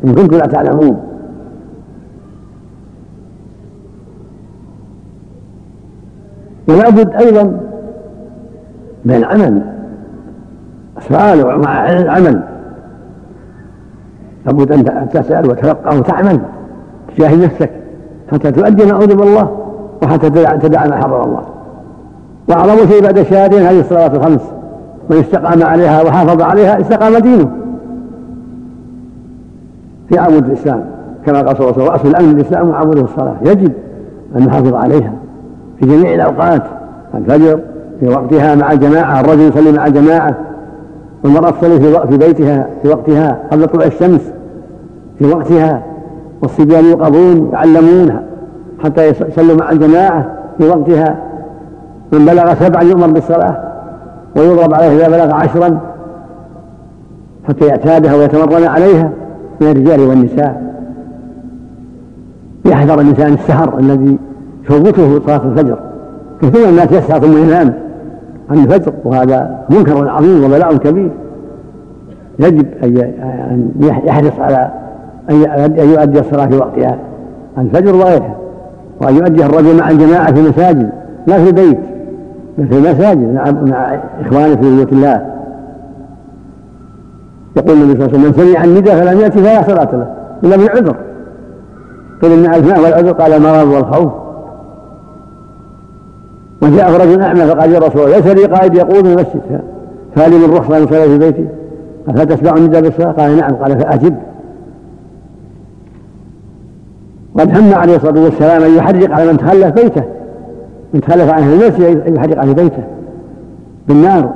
إن 0.04 0.14
كنتم 0.14 0.36
لا 0.36 0.46
تعلمون. 0.46 1.00
ولا 6.68 6.90
بد 6.90 7.14
أيضا 7.14 7.60
من 9.04 9.14
العمل 9.14 9.62
سؤال 11.08 11.60
مع 11.60 11.90
العمل. 11.90 12.42
لابد 14.46 14.72
أن 14.72 15.08
تسأل 15.08 15.50
وتلقى 15.50 15.96
وتعمل. 15.98 16.40
تجاهد 17.16 17.44
نفسك. 17.44 17.70
حتى 18.32 18.52
تؤدي 18.52 18.86
ما 18.86 18.92
أوجب 18.92 19.22
الله 19.22 19.56
وحتى 20.02 20.30
تدع 20.30 20.86
ما 20.86 20.96
حرم 20.96 21.22
الله. 21.24 21.42
وأعظم 22.48 22.88
شيء 22.88 23.02
بعد 23.02 23.18
الشهادين 23.18 23.62
هذه 23.62 23.80
الصلوات 23.80 24.14
الخمس. 24.14 24.42
من 25.10 25.16
استقام 25.16 25.62
عليها 25.62 26.02
وحافظ 26.02 26.42
عليها 26.42 26.80
استقام 26.80 27.18
دينه. 27.18 27.50
في 30.08 30.18
عمود 30.18 30.44
الإسلام 30.44 30.84
كما 31.26 31.42
قال 31.42 31.56
صلى 31.56 31.70
الله 31.70 31.72
عليه 31.72 31.82
وسلم 31.82 31.92
وأصل 31.92 32.08
الأمن 32.08 32.40
الإسلام 32.40 32.68
وعموده 32.68 33.00
الصلاة. 33.00 33.36
يجب 33.42 33.72
أن 34.36 34.46
نحافظ 34.46 34.74
عليها 34.74 35.12
في 35.80 35.86
جميع 35.86 36.14
الأوقات 36.14 36.62
الفجر 37.14 37.60
في 38.00 38.08
وقتها 38.08 38.54
مع 38.54 38.72
الجماعة 38.72 39.20
الرجل 39.20 39.40
يصلي 39.40 39.72
مع 39.72 39.86
الجماعة 39.86 40.34
والمرأة 41.24 41.50
تصلي 41.50 41.80
في 42.10 42.16
بيتها 42.16 42.66
في 42.82 42.88
وقتها 42.88 43.38
قبل 43.52 43.66
طلوع 43.66 43.86
الشمس 43.86 44.32
في 45.18 45.26
وقتها. 45.26 45.82
والصبيان 46.42 46.84
يوقظون 46.84 47.50
يعلمون 47.52 48.20
حتى 48.84 49.08
يصلوا 49.08 49.56
مع 49.56 49.70
الجماعة 49.70 50.34
في 50.58 50.68
وقتها. 50.68 51.16
من 52.12 52.24
بلغ 52.24 52.54
سبعا 52.54 52.82
يؤمر 52.82 53.06
بالصلاة 53.06 53.56
ويضرب 54.36 54.74
عليه 54.74 54.96
إذا 54.96 55.08
بلغ 55.08 55.34
عشرا 55.34 55.80
حتى 57.48 57.66
يعتادها 57.66 58.14
ويتمرن 58.14 58.64
عليها 58.64 59.10
من 59.60 59.70
الرجال 59.70 60.00
والنساء. 60.00 60.74
يحذر 62.64 63.00
الإنسان 63.00 63.32
السهر 63.32 63.78
الذي 63.78 64.18
يفوته 64.64 65.20
صلاة 65.26 65.42
الفجر. 65.44 65.78
كثير 66.42 66.66
من 66.66 66.68
الناس 66.68 66.92
يسهر 66.92 67.20
ثم 67.20 67.42
ينام 67.42 67.74
عن 68.50 68.58
الفجر 68.58 68.92
وهذا 69.04 69.58
منكر 69.70 70.08
عظيم 70.08 70.44
وبلاء 70.44 70.76
كبير. 70.76 71.10
يجب 72.38 72.66
أن 72.82 73.70
يحرص 73.80 74.40
على 74.40 74.70
أن 75.30 75.88
يؤدي 75.88 76.20
الصلاة 76.20 76.46
في 76.46 76.56
وقتها. 76.56 76.98
الفجر 77.58 77.96
وغيرها 77.96 78.36
وأن 79.00 79.16
يؤديها 79.16 79.46
الرجل 79.46 79.76
مع 79.76 79.90
الجماعة 79.90 80.34
في 80.34 80.40
المساجد. 80.40 80.90
لا 81.26 81.44
في 81.44 81.48
البيت 81.48 81.80
بل 82.58 82.68
في 82.68 82.74
المساجد 82.78 83.34
مع 83.34 83.50
مع 83.50 84.00
إخوانه 84.20 84.56
في 84.56 84.76
بيوت 84.76 84.92
الله. 84.92 85.26
يقول 87.56 87.76
النبي 87.76 87.92
صلى 87.92 88.06
الله 88.06 88.18
عليه 88.18 88.28
وسلم 88.28 88.46
من 88.46 88.52
سمع 88.52 88.64
النداء 88.64 88.96
فلم 88.96 89.20
يأتي 89.20 89.38
فلا 89.38 89.62
صلاة 89.62 89.96
له 89.96 90.08
إلا 90.44 90.56
بالعذر. 90.56 90.96
قيل 92.22 92.32
إن 92.32 92.66
ما 92.68 92.80
والعذر 92.80 93.12
قال 93.12 93.32
المرض 93.32 93.68
والخوف. 93.68 94.12
وجاء 96.62 96.92
رجل 96.92 97.22
أعمى 97.22 97.40
فقال 97.40 97.72
يا 97.72 97.78
رسول 97.78 98.02
الله 98.02 98.16
ليس 98.16 98.26
لي 98.26 98.44
قائد 98.44 98.74
يقود 98.74 99.06
المسجد. 99.06 99.60
فهل 100.16 100.32
من 100.32 100.56
رخصة 100.56 100.78
أن 100.78 100.82
أصلي 100.82 101.08
في 101.08 101.18
بيتي؟ 101.18 101.48
قال 102.16 102.26
تسمع 102.26 102.56
النداء 102.56 102.82
بالصلاة؟ 102.82 103.12
قال 103.12 103.36
نعم. 103.36 103.54
قال 103.54 103.80
فأجب 103.80 104.14
قد 107.38 107.58
هم 107.58 107.74
عليه 107.74 107.96
الصلاة 107.96 108.24
والسلام 108.24 108.62
أن 108.62 108.74
يحرق 108.76 109.10
على 109.10 109.32
من 109.32 109.38
تخلف 109.38 109.74
بيته 109.74 110.02
من 110.94 111.00
تخلف 111.00 111.32
عن 111.32 111.42
أهل 111.42 111.52
المسجد 111.52 112.00
أن 112.06 112.16
يحرق 112.16 112.38
عليه 112.38 112.52
بيته 112.52 112.82
بالنار 113.88 114.34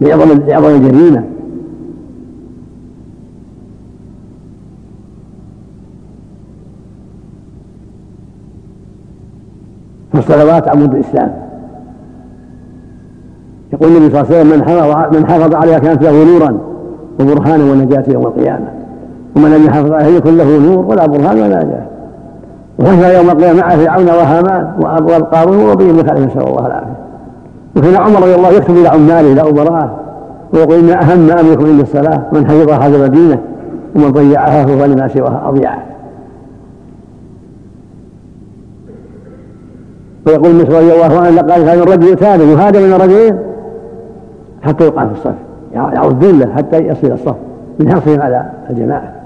لعظم 0.00 0.40
لعظم 0.48 0.68
الجريمة. 0.68 1.24
فالصلوات 10.12 10.68
عمود 10.68 10.94
الإسلام. 10.94 11.34
يقول 13.72 13.88
النبي 13.88 14.10
صلى 14.10 14.20
الله 14.20 14.36
عليه 14.36 14.40
وسلم 15.08 15.20
من 15.20 15.26
حفظ 15.26 15.54
عليها 15.54 15.78
كانت 15.78 16.02
له 16.02 16.24
نورا 16.24 16.58
وبرهانا 17.20 17.64
ونجاة 17.64 18.04
يوم 18.08 18.26
القيامة. 18.26 18.68
ومن 19.36 19.54
لم 19.54 19.66
يحافظ 19.66 19.92
عليها 19.92 20.08
يكن 20.08 20.36
له 20.36 20.58
نور 20.58 20.86
ولا 20.86 21.06
برهان 21.06 21.40
ولا 21.40 21.64
نجاة 21.64 21.86
وحشر 22.78 23.14
يوم 23.14 23.30
القيامة 23.30 23.60
مع 23.60 23.68
فرعون 23.68 24.08
وهامان 24.08 24.72
وقارون 24.80 25.70
وبين 25.70 25.92
بن 25.92 25.98
نسأل 25.98 26.48
الله 26.48 26.66
العافية. 26.66 27.00
وكان 27.76 27.96
عمر 27.96 28.22
رضي 28.22 28.34
الله 28.34 28.48
يكتب 28.48 28.76
إلى 28.76 28.88
عماله 28.88 29.32
إلى 29.32 29.40
أمرائه 29.40 29.90
ويقول 30.52 30.78
إن 30.78 30.90
أهم 30.90 31.18
ما 31.18 31.40
أملكم 31.40 31.66
عند 31.66 31.80
الصلاة 31.80 32.22
من 32.32 32.46
حفظها 32.46 32.78
حفظ 32.78 33.02
دينه 33.02 33.38
ومن 33.96 34.10
ضيعها 34.10 34.66
فهو 34.66 34.84
لما 34.84 35.08
سواها 35.08 35.42
أضيع 35.48 35.74
ويقول 40.26 40.54
مسعود 40.54 40.74
رضي 40.74 40.92
الله 40.92 41.20
عنه 41.20 41.30
لقد 41.30 41.64
كان 41.64 41.78
الرجل 41.78 42.08
يتابع 42.08 42.44
يهادى 42.44 42.78
من 42.78 42.92
الرجلين؟ 42.92 43.38
حتى 44.62 44.84
يقع 44.84 45.06
في 45.06 45.12
الصف 45.12 45.34
يعود 45.74 46.24
له 46.24 46.54
حتى 46.54 46.78
يصل 46.78 47.12
الصف 47.12 47.36
من 47.78 47.92
حرصهم 47.92 48.22
على 48.22 48.50
الجماعة. 48.70 49.19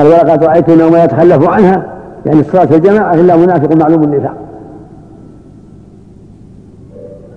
قال 0.00 0.08
ولقد 0.08 0.44
رأيت 0.44 0.68
يوم 0.68 0.96
يتخلف 0.96 1.48
عنها 1.48 1.86
يعني 2.26 2.40
الصلاة 2.40 2.76
الجماعة 2.76 3.14
إلا 3.14 3.36
منافق 3.36 3.76
معلوم 3.76 4.04
النفاق. 4.04 4.34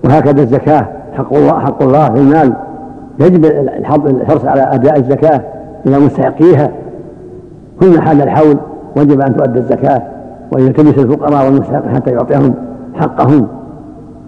وهكذا 0.04 0.42
الزكاة 0.42 0.86
حق 1.12 1.34
الله 1.34 1.58
حق 1.58 1.82
الله 1.82 2.10
في 2.10 2.18
المال. 2.18 2.52
يجب 3.20 3.44
الحرص 4.06 4.44
على 4.44 4.62
أداء 4.62 4.98
الزكاة 4.98 5.40
إلى 5.86 5.98
مستحقيها. 5.98 6.70
كل 7.80 8.00
حال 8.00 8.22
الحول 8.22 8.56
وجب 8.96 9.20
أن 9.20 9.36
تؤدى 9.36 9.58
الزكاة 9.58 10.02
وأن 10.52 10.62
يلتمس 10.62 10.98
الفقراء 10.98 11.44
والمستحقين 11.44 11.94
حتى 11.94 12.10
يعطيهم 12.10 12.54
حقهم. 12.94 13.46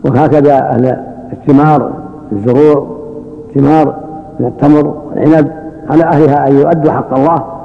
وهكذا 0.04 0.54
أهل 0.54 0.96
الثمار 1.32 1.92
الزروع 2.32 2.86
ثمار 3.54 3.94
من 4.40 4.46
التمر 4.46 4.94
والعنب 5.08 5.52
على 5.90 6.04
أهلها 6.04 6.48
أن 6.48 6.54
يؤدوا 6.54 6.92
حق 6.92 7.18
الله. 7.18 7.55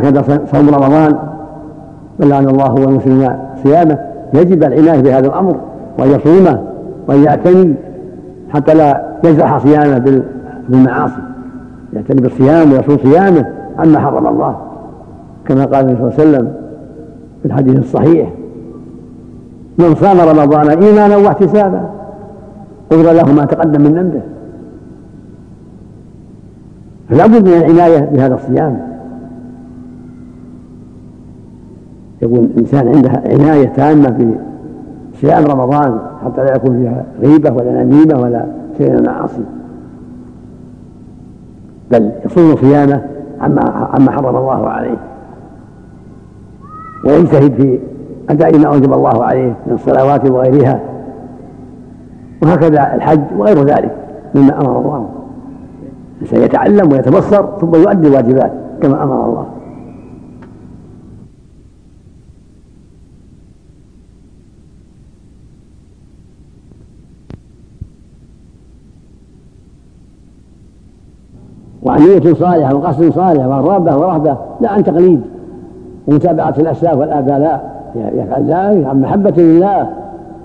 وهكذا 0.00 0.44
صوم 0.52 0.68
رمضان 0.68 1.16
بلغنا 2.18 2.50
الله 2.50 2.74
والمسلمين 2.74 3.36
صيامه 3.62 3.98
يجب 4.34 4.64
العناية 4.64 5.00
بهذا 5.00 5.26
الأمر 5.26 5.56
وأن 5.98 6.10
يصومه 6.10 6.62
وأن 7.08 7.24
يعتني 7.24 7.74
حتى 8.50 8.74
لا 8.74 9.06
يجرح 9.24 9.58
صيامه 9.58 10.22
بالمعاصي. 10.68 11.22
يعتني 11.92 12.20
بالصيام 12.20 12.72
ويصوم 12.72 12.98
صيامه 12.98 13.46
عما 13.78 13.98
حرم 13.98 14.26
الله 14.26 14.56
كما 15.44 15.64
قال 15.64 15.84
النبي 15.84 15.96
صلى 15.96 16.08
الله 16.08 16.20
عليه 16.20 16.30
وسلم 16.30 16.52
في 17.42 17.48
الحديث 17.48 17.78
الصحيح 17.78 18.30
من 19.78 19.94
صام 19.94 20.20
رمضان 20.20 20.68
إيمانا 20.68 21.16
واحتسابا 21.16 21.80
غفر 22.92 23.12
له 23.12 23.32
ما 23.32 23.44
تقدم 23.44 23.82
من 23.82 23.94
ذنبه. 23.94 24.20
فلا 27.10 27.26
بد 27.26 27.48
من 27.48 27.54
العناية 27.54 27.98
بهذا 27.98 28.34
الصيام. 28.34 28.89
يكون 32.22 32.38
الانسان 32.38 32.88
عنده 32.88 33.10
عناية 33.10 33.68
تامة 33.68 34.10
في 34.18 34.34
صيام 35.20 35.44
رمضان 35.44 35.98
حتى 36.24 36.44
لا 36.44 36.54
يكون 36.56 36.78
فيها 36.78 37.04
غيبة 37.20 37.52
ولا 37.52 37.84
نميمة 37.84 38.20
ولا 38.20 38.46
شيء 38.78 38.90
من 38.90 38.98
المعاصي. 38.98 39.44
بل 41.90 42.12
يصوم 42.24 42.56
صيامه 42.56 43.02
عما 43.40 43.88
عما 43.94 44.10
حرم 44.10 44.36
الله 44.36 44.68
عليه. 44.68 44.96
ويجتهد 47.04 47.52
في 47.52 47.78
أداء 48.30 48.58
ما 48.58 48.66
أوجب 48.66 48.92
الله 48.92 49.24
عليه 49.24 49.54
من 49.66 49.72
الصلوات 49.72 50.30
وغيرها. 50.30 50.80
وهكذا 52.42 52.94
الحج 52.94 53.20
وغير 53.38 53.64
ذلك 53.64 53.96
مما 54.34 54.60
أمر 54.60 54.78
الله. 54.78 55.08
الإنسان 56.16 56.42
يتعلم 56.42 56.92
ويتبصر 56.92 57.58
ثم 57.60 57.74
يؤدي 57.74 58.08
الواجبات 58.08 58.52
كما 58.82 59.02
أمر 59.02 59.24
الله. 59.24 59.46
وعن 71.90 72.02
نية 72.02 72.34
صالحة 72.34 72.74
وقصد 72.74 73.12
صالح 73.12 73.46
وعن 73.46 73.62
رغبة 73.62 73.96
ورهبة 73.96 74.36
لا 74.60 74.70
عن 74.70 74.84
تقليد 74.84 75.20
ومتابعة 76.08 76.54
الأسلاف 76.58 76.96
والآباء 76.96 77.70
يفعل 77.94 78.42
ذلك 78.42 78.86
عن 78.86 79.00
محبة 79.00 79.42
لله 79.42 79.86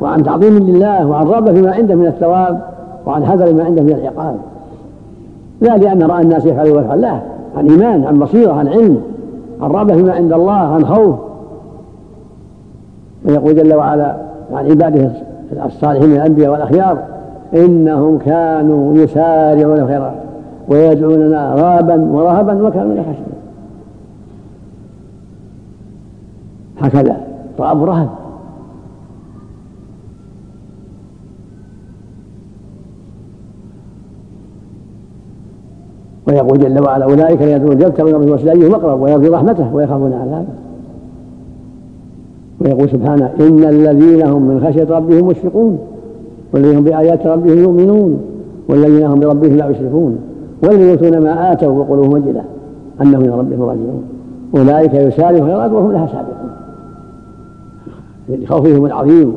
وعن 0.02 0.24
تعظيم 0.24 0.58
لله 0.58 1.08
وعن 1.08 1.28
رغبة 1.28 1.54
فيما 1.54 1.72
عنده 1.72 1.96
من 1.96 2.08
الثواب 2.08 2.60
وعن 3.06 3.26
حذر 3.26 3.54
ما 3.54 3.64
عنده 3.64 3.84
من 3.84 3.92
العقاب. 3.92 4.36
لا 5.62 5.78
لأن 5.78 6.04
رأى 6.04 6.22
الناس 6.22 6.46
يفعلوا 6.46 6.78
ويفعل 6.78 7.02
لا. 7.02 7.20
عن 7.58 7.70
إيمان 7.70 8.04
عن 8.04 8.20
بصيرة 8.20 8.54
عن 8.54 8.68
علم 8.68 9.02
عن 9.62 9.70
رغبة 9.70 9.94
فيما 9.94 10.14
عند 10.14 10.34
الله 10.34 10.54
عن 10.54 10.86
خوف. 10.86 11.16
ويقول 13.26 13.56
جل 13.56 13.76
وعلا 13.76 14.16
عن 14.54 14.70
عباده 14.72 15.12
الصالحين 15.66 16.10
من 16.10 16.16
الأنبياء 16.16 16.52
والأخيار 16.52 16.98
إنهم 17.54 18.18
كانوا 18.18 18.96
يسارعون 18.96 19.78
الخيرات. 19.78 20.26
ويدعوننا 20.68 21.56
رغبا 21.56 22.02
ورهبا 22.02 22.68
وكانوا 22.68 22.94
لا 22.94 23.04
خشية 23.04 23.36
هكذا 26.82 27.18
رأب 27.60 27.84
رهب. 27.84 28.10
ويقول 36.28 36.60
جل 36.60 36.80
وعلا 36.80 37.06
أولئك 37.06 37.42
يدعون 37.42 37.82
يبتغون 37.82 38.14
ربهم 38.14 38.32
وسيله 38.32 38.52
أيهم 38.52 38.74
اقرب 38.74 39.02
ويرجو 39.02 39.34
رحمته 39.34 39.76
ويخافون 39.76 40.14
عذابه 40.14 40.48
ويقول 42.62 42.90
سبحانه 42.90 43.32
إن 43.40 43.64
الذين 43.64 44.22
هم 44.28 44.42
من 44.42 44.68
خشية 44.68 44.88
ربهم 44.90 45.28
مشفقون 45.28 45.78
والذين 46.54 46.78
هم 46.78 46.84
بآيات 46.84 47.28
ربهم 47.28 47.58
يؤمنون 47.58 48.20
والذين 48.70 49.04
هم 49.04 49.20
بربهم 49.20 49.58
لا 49.58 49.70
يشركون. 49.70 50.18
والذين 50.64 50.90
يؤتون 50.90 51.18
ما 51.18 51.52
آتوا 51.52 51.80
وقلوبهم 51.80 52.14
وجله 52.14 52.44
أنهم 53.02 53.22
إلى 53.22 53.30
ربهم 53.30 53.62
راجعون. 53.62 54.04
أولئك 54.56 54.94
يسارعون 54.94 55.36
الخيرات 55.36 55.72
وهم 55.72 55.92
لها 55.92 56.08
سابقون. 56.08 56.50
لخوفهم 58.30 58.86
العظيم 58.86 59.36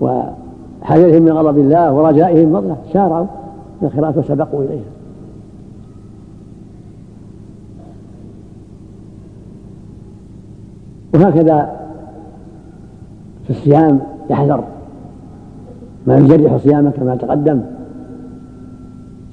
وحذرهم 0.00 1.22
من 1.22 1.32
غضب 1.32 1.58
الله 1.58 1.92
ورجائهم 1.92 2.52
فضله. 2.52 2.76
سارعوا 2.92 3.26
في 3.80 3.86
الخيرات 3.86 4.18
وسبقوا 4.18 4.62
اليها 4.62 4.82
وهكذا 11.14 11.76
في 13.44 13.50
الصيام 13.50 14.00
يحذر. 14.30 14.64
ما 16.06 16.18
يجرح 16.18 16.56
صيامه 16.56 16.90
كما 16.90 17.16
تقدم. 17.16 17.60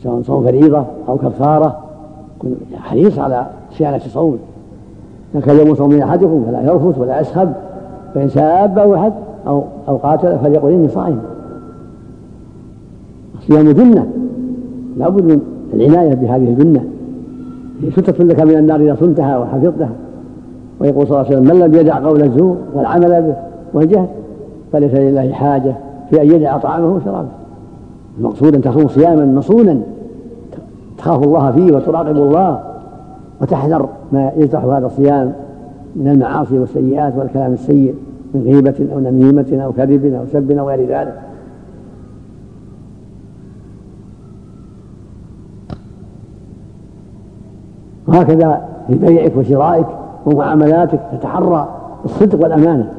سواء 0.06 0.22
صوم 0.22 0.44
فريضة 0.44 0.86
أو 1.10 1.18
كفارة 1.18 1.80
يكون 2.38 2.56
حريص 2.76 3.20
على 3.20 3.46
صيانة 3.72 3.98
صوم 3.98 4.38
لكن 5.36 5.52
يوم 5.52 5.76
صوم 5.76 6.02
أحدكم 6.02 6.44
فلا 6.46 6.62
يرفث 6.62 7.00
ولا 7.00 7.22
يسخب 7.22 7.50
فإن 8.16 8.30
سابه 8.30 8.96
أحد 8.96 9.14
أو 9.48 9.64
أو 9.88 9.98
قاتل 9.98 10.40
فليقل 10.40 10.72
إني 10.72 10.88
صائم. 10.88 11.20
الصيام 13.38 13.72
جنة 13.72 14.08
لابد 14.98 15.24
من 15.24 15.42
العناية 15.74 16.14
بهذه 16.14 16.50
الجنة. 16.50 16.86
ستة 17.92 18.24
لك 18.24 18.40
من 18.40 18.58
النار 18.58 18.80
إذا 18.80 18.96
صنتها 19.00 19.38
وحفظتها. 19.38 19.90
ويقول 20.80 21.08
صلى 21.08 21.22
الله 21.22 21.32
عليه 21.32 21.38
وسلم 21.38 21.56
من 21.56 21.66
لم 21.66 21.74
يدع 21.80 22.00
قول 22.00 22.22
الزور 22.24 22.58
والعمل 22.74 23.22
به 23.22 23.36
والجهل 23.74 24.08
فليس 24.74 24.94
لله 24.94 25.32
حاجة 25.32 25.76
في 26.10 26.22
أن 26.22 26.28
يدع 26.32 26.58
طعامه 26.58 26.96
وشرابه. 26.96 27.28
المقصود 28.18 28.56
أن 28.56 28.62
تصوم 28.62 28.88
صياما 28.88 29.26
مصونا 29.26 29.82
تخاف 31.06 31.24
الله 31.24 31.52
فيه 31.52 31.76
وتراقب 31.76 32.18
الله 32.18 32.64
وتحذر 33.42 33.90
ما 34.12 34.32
يجرح 34.38 34.64
هذا 34.64 34.86
الصيام 34.86 35.34
من 35.96 36.08
المعاصي 36.08 36.60
والسيئات 36.60 37.14
والكلام 37.18 37.54
السيء 37.54 37.96
من 38.34 38.42
غيبة 38.42 38.94
أو 38.94 39.00
نميمة 39.00 39.62
أو 39.66 39.74
كذب 39.74 40.14
أو 40.14 40.26
سب 40.34 40.52
أو 40.52 40.70
غير 40.70 40.90
ذلك. 40.90 41.22
وهكذا 48.08 48.62
في 48.88 48.96
بيعك 48.96 49.38
وشرائك 49.38 49.88
ومعاملاتك 50.26 51.00
تتحرى 51.12 51.70
الصدق 52.06 52.44
والأمانة 52.44 52.92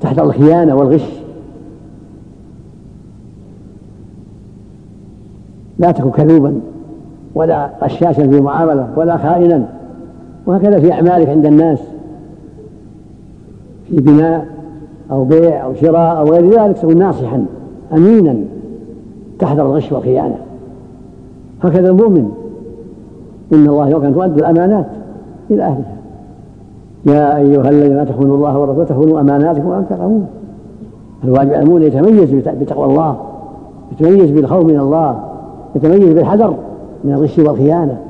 تحذر 0.00 0.24
الخيانة 0.24 0.74
والغش. 0.74 1.20
لا 5.78 5.90
تكن 5.90 6.10
كذوبا. 6.10 6.69
ولا 7.34 7.70
غشاشا 7.82 8.28
في 8.28 8.40
معاملة 8.40 8.88
ولا 8.96 9.16
خائنا. 9.16 9.68
وهكذا 10.46 10.80
في 10.80 10.92
أعمالك 10.92 11.28
عند 11.28 11.46
الناس. 11.46 11.78
في 13.88 13.96
بناء 13.96 14.46
أو 15.10 15.24
بيع 15.24 15.64
أو 15.64 15.74
شراء 15.74 16.18
أو 16.18 16.24
غير 16.24 16.60
ذلك 16.60 16.78
تكون 16.78 16.98
ناصحا 16.98 17.44
أمينا 17.92 18.36
تحذر 19.38 19.62
الغش 19.62 19.92
والخيانة. 19.92 20.36
هكذا 21.62 21.90
المؤمن. 21.90 22.30
إن 23.52 23.68
الله 23.68 23.88
يوم 23.88 24.04
أن 24.04 24.14
تؤدوا 24.14 24.36
الأمانات 24.36 24.86
إلى 25.50 25.62
أهلها. 25.62 25.96
يا 27.06 27.36
أيها 27.36 27.70
الذين 27.70 28.06
تخونوا 28.06 28.36
الله 28.36 28.58
ورسوله 28.58 28.84
تخونوا 28.84 29.20
أماناتكم 29.20 29.66
وأنتم 29.66 29.94
تعلمون 29.96 30.26
الواجب 31.24 31.52
على 31.52 31.62
المؤمن 31.62 31.82
يتميز 31.82 32.30
بتقوى 32.32 32.86
الله 32.86 33.16
يتميز 33.92 34.30
بالخوف 34.30 34.64
من 34.64 34.80
الله 34.80 35.20
يتميز 35.76 36.12
بالحذر. 36.12 36.54
من 37.04 37.12
الغش 37.12 37.38
والخيانة 37.38 38.00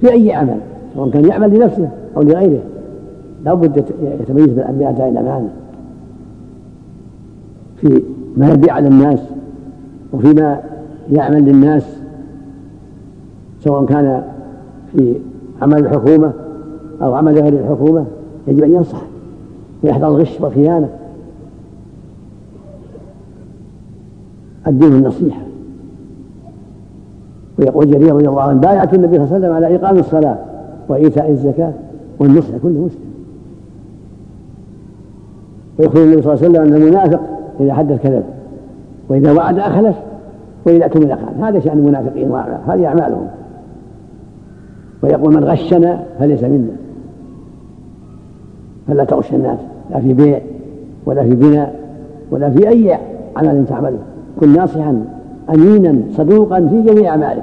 في 0.00 0.12
أي 0.12 0.32
عمل 0.32 0.60
سواء 0.94 1.10
كان 1.10 1.24
يعمل 1.24 1.58
لنفسه 1.58 1.90
أو 2.16 2.22
لغيره. 2.22 2.62
لا 3.44 3.54
بد 3.54 3.84
يتميز 4.20 4.48
بأداء 4.48 5.08
الأمانة 5.08 5.48
في 7.76 8.02
ما 8.36 8.52
يبيع 8.52 8.74
على 8.74 8.88
الناس 8.88 9.20
وفيما 10.12 10.60
يعمل 11.12 11.44
للناس 11.44 11.82
سواء 13.60 13.84
كان 13.84 14.22
في 14.92 15.14
عمل 15.62 15.78
الحكومة 15.78 16.32
أو 17.02 17.14
عمل 17.14 17.34
غير 17.34 17.52
الحكومة 17.52 18.04
يجب 18.46 18.64
أن 18.64 18.72
ينصح 18.74 19.02
ويحذر 19.82 20.08
الغش 20.08 20.40
والخيانة. 20.40 20.88
الدين 24.66 24.92
النصيحة. 24.92 25.40
ويقول 27.58 27.90
جرير 27.90 28.14
رضي 28.14 28.28
الله 28.28 28.42
عنه 28.42 28.60
بايعت 28.60 28.94
النبي 28.94 29.16
صلى 29.16 29.24
الله 29.24 29.34
عليه 29.34 29.46
وسلم 29.46 29.54
على 29.54 29.76
إقام 29.76 29.98
الصلاة 29.98 30.38
وإيتاء 30.88 31.30
الزكاة 31.30 31.72
والنصح 32.18 32.54
لكل 32.54 32.68
مسلم. 32.68 33.08
ويخبر 35.78 36.02
النبي 36.02 36.22
صلى 36.22 36.34
الله 36.34 36.44
عليه 36.44 36.58
وسلم 36.58 36.62
أن 36.62 36.82
المنافق 36.82 37.20
إذا 37.60 37.74
حدث 37.74 38.02
كذب 38.02 38.24
وإذا 39.08 39.32
وعد 39.32 39.58
أخلف 39.58 39.96
وإذا 40.66 40.84
اؤتمن 40.84 41.16
خان 41.16 41.44
هذا 41.44 41.60
شأن 41.60 41.78
المنافقين 41.78 42.32
هذه 42.68 42.86
أعمالهم. 42.86 43.26
ويقول 45.02 45.34
من 45.34 45.44
غشنا 45.44 46.04
فليس 46.18 46.42
منا. 46.42 46.72
فلا 48.88 49.04
تغش 49.04 49.34
الناس. 49.34 49.58
لا 49.90 50.00
في 50.00 50.14
بيع 50.14 50.40
ولا 51.06 51.22
في 51.22 51.34
بناء 51.34 51.74
ولا 52.30 52.50
في 52.50 52.68
أي 52.68 52.98
عمل 53.36 53.66
تعمله 53.66 53.98
كن 54.40 54.52
ناصحا. 54.52 55.04
أمينا 55.54 56.00
صدوقا 56.16 56.68
في 56.68 56.82
جميع 56.82 57.10
أعماله. 57.10 57.42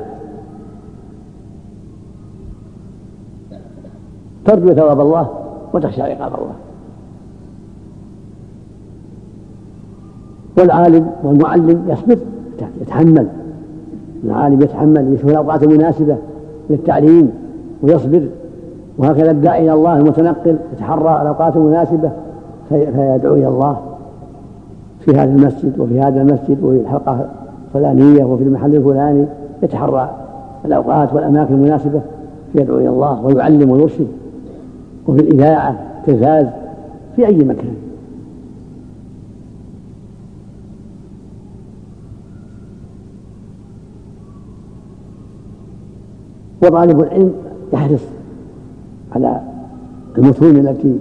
ترجو 4.45 4.73
ثواب 4.73 5.01
الله 5.01 5.29
وتخشى 5.73 6.01
عقاب 6.01 6.33
الله. 6.33 6.55
والعالم 10.57 11.11
والمعلم 11.23 11.85
يصبر 11.89 12.17
يتحمل. 12.81 13.27
العالم 14.23 14.61
يتحمل 14.61 15.13
يشوف 15.13 15.29
الأوقات 15.29 15.63
المناسبة 15.63 16.17
للتعليم 16.69 17.31
ويصبر. 17.83 18.27
وهكذا 18.97 19.31
الداعي 19.31 19.63
إلى 19.63 19.73
الله 19.73 19.97
المتنقل 19.97 20.57
يتحرى 20.73 21.21
الأوقات 21.21 21.55
المناسبة 21.55 22.11
فيدعو 22.69 23.33
إلى 23.33 23.47
الله 23.47 23.77
في 24.99 25.11
هذا 25.11 25.31
المسجد 25.31 25.79
وفي 25.79 26.01
هذا 26.01 26.21
المسجد 26.21 26.63
وفي 26.63 26.79
الحلقة 26.79 27.29
الفلانية 27.75 28.23
وفي 28.23 28.43
المحل 28.43 28.75
الفلاني 28.75 29.25
يتحرى 29.63 30.09
الأوقات 30.65 31.13
والأماكن 31.13 31.53
المناسبة 31.53 32.01
فيدعو 32.53 32.77
إلى 32.77 32.89
الله 32.89 33.25
ويعلم 33.25 33.69
ويرشد. 33.69 34.07
وفي 35.07 35.21
الإذاعة 35.21 35.79
تلفاز 36.05 36.47
في 37.15 37.27
أي 37.27 37.37
مكان. 37.37 37.75
وطالب 46.63 46.99
العلم 46.99 47.33
يحرص 47.73 48.01
على 49.15 49.41
المتون 50.17 50.57
التي 50.57 50.99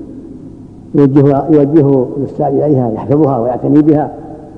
يوجهها 0.94 1.48
يوجهه 1.50 2.08
الأستاذ 2.16 2.46
إليها 2.46 2.90
يحفظها 2.90 3.38
ويعتني 3.38 3.82
بها 3.82 4.12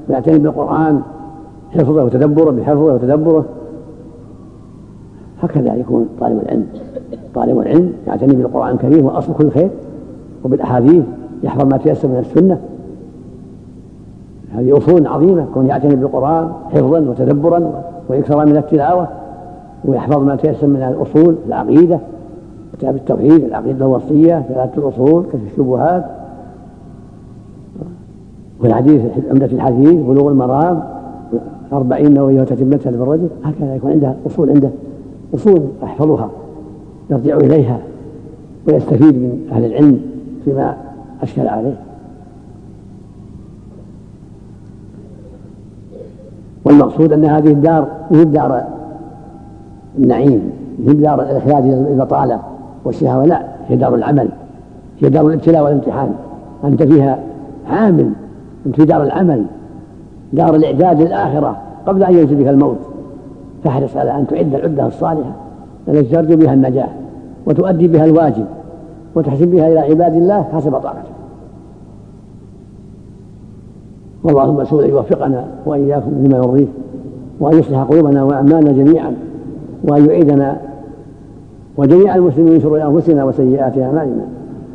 ويعتني 0.08 0.38
بالقرآن 0.38 1.02
حفظه 1.76 2.04
وتدبره 2.04 2.50
بحفظه 2.50 2.94
وتدبره. 2.94 3.44
هكذا 5.42 5.74
يكون 5.74 6.08
طالب 6.20 6.42
العلم. 6.42 6.66
طالب 7.34 7.60
العلم 7.60 7.92
يعتني 8.06 8.34
بالقرآن 8.34 8.74
الكريم 8.74 9.06
وأصل 9.06 9.34
كل 9.34 9.50
خير 9.50 9.70
وبالأحاديث 10.44 11.04
يحفظ 11.42 11.64
ما 11.64 11.76
تيسر 11.76 12.08
من 12.08 12.18
السنة. 12.18 12.60
هذه 14.54 14.76
أصول 14.76 15.06
عظيمة 15.06 15.46
كون 15.54 15.66
يعتني 15.66 15.96
بالقرآن 15.96 16.52
حفظا 16.70 17.00
وتدبرا 17.00 17.82
ويكثر 18.08 18.46
من 18.46 18.56
التلاوة 18.56 19.08
ويحفظ 19.84 20.22
ما 20.22 20.36
تيسر 20.36 20.66
من 20.66 20.82
الأصول 20.82 21.36
العقيدة 21.46 21.98
كتاب 22.72 22.96
التوحيد 22.96 23.44
العقيدة 23.44 23.86
الوصية 23.86 24.44
ثلاثة 24.48 24.78
الأصول 24.78 25.24
كشف 25.24 25.42
الشبهات 25.52 26.04
والحديث 28.60 29.02
عمدة 29.30 29.46
الحديث 29.46 30.00
بلوغ 30.00 30.28
المرام. 30.30 30.95
أربعين 31.72 32.14
نووية 32.14 32.40
وتتمتها 32.40 32.90
للرجل 32.90 33.28
هكذا 33.44 33.74
يكون 33.74 33.90
عنده 33.90 34.14
أصول 34.26 34.50
عنده 34.50 34.70
أصول 35.34 35.62
يحفظها 35.82 36.30
يرجع 37.10 37.36
إليها 37.36 37.80
ويستفيد 38.68 39.14
من 39.14 39.48
أهل 39.52 39.64
العلم 39.64 40.00
فيما 40.44 40.76
أشكل 41.22 41.48
عليه. 41.48 41.76
والمقصود 46.64 47.12
أن 47.12 47.24
هذه 47.24 47.52
الدار 47.52 47.88
هي 48.10 48.22
الدار 48.22 48.64
النعيم 49.98 50.50
هي 50.86 50.94
دار 50.94 51.22
الإخراج 51.22 51.62
إلى 51.62 51.92
البطالة 51.92 52.40
والشهوة 52.84 53.24
لا 53.24 53.42
هي 53.68 53.76
دار 53.76 53.94
العمل 53.94 54.28
هي 55.00 55.08
دار 55.08 55.26
الابتلاء 55.26 55.64
والامتحان. 55.64 56.14
أنت 56.64 56.82
فيها 56.82 57.18
عامل 57.70 58.12
أنت 58.66 58.76
في 58.76 58.84
دار 58.84 59.02
العمل. 59.02 59.44
دار 60.32 60.54
الإعداد 60.54 61.02
للآخرة 61.02 61.56
قبل 61.86 62.02
أن 62.02 62.14
ينزل 62.14 62.36
بك 62.36 62.48
الموت. 62.48 62.78
فاحرص 63.64 63.96
على 63.96 64.10
أن 64.18 64.26
تعد 64.26 64.54
العدة 64.54 64.86
الصالحة 64.86 65.32
التي 65.88 66.16
ترجو 66.16 66.36
بها 66.36 66.54
النجاة 66.54 66.88
وتؤدي 67.46 67.88
بها 67.88 68.04
الواجب 68.04 68.44
وتحسن 69.14 69.46
بها 69.46 69.68
إلى 69.68 69.78
عباد 69.78 70.14
الله 70.14 70.42
حسب 70.42 70.72
طاقتك 70.72 71.16
والله 74.24 74.44
المسؤول 74.44 74.84
أن 74.84 74.90
يوفقنا 74.90 75.44
وإياكم 75.66 76.10
لما 76.10 76.36
يرضيه 76.36 76.66
وأن 77.40 77.58
يصلح 77.58 77.82
قلوبنا 77.82 78.22
وأعمالنا 78.22 78.72
جميعا 78.72 79.14
وأن 79.84 80.06
يعيدنا 80.06 80.56
وجميع 81.76 82.14
المسلمين 82.14 82.52
من 82.52 82.60
شرور 82.60 82.82
أنفسنا 82.82 83.24
وسيئات 83.24 83.78
أعمالنا 83.78 84.24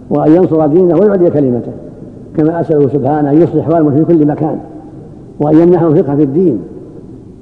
وأن 0.09 0.31
ينصر 0.35 0.67
دينه 0.67 0.95
ويعلي 0.95 1.29
كلمته 1.29 1.71
كما 2.37 2.61
أسأله 2.61 2.87
سبحانه 2.87 3.31
أن 3.31 3.41
يصلح 3.41 3.67
أحوالهم 3.67 3.91
في 3.91 4.05
كل 4.05 4.27
مكان. 4.27 4.59
وأن 5.39 5.57
يمنحهم 5.57 5.95
فقه 5.95 6.15
في 6.15 6.23
الدين 6.23 6.59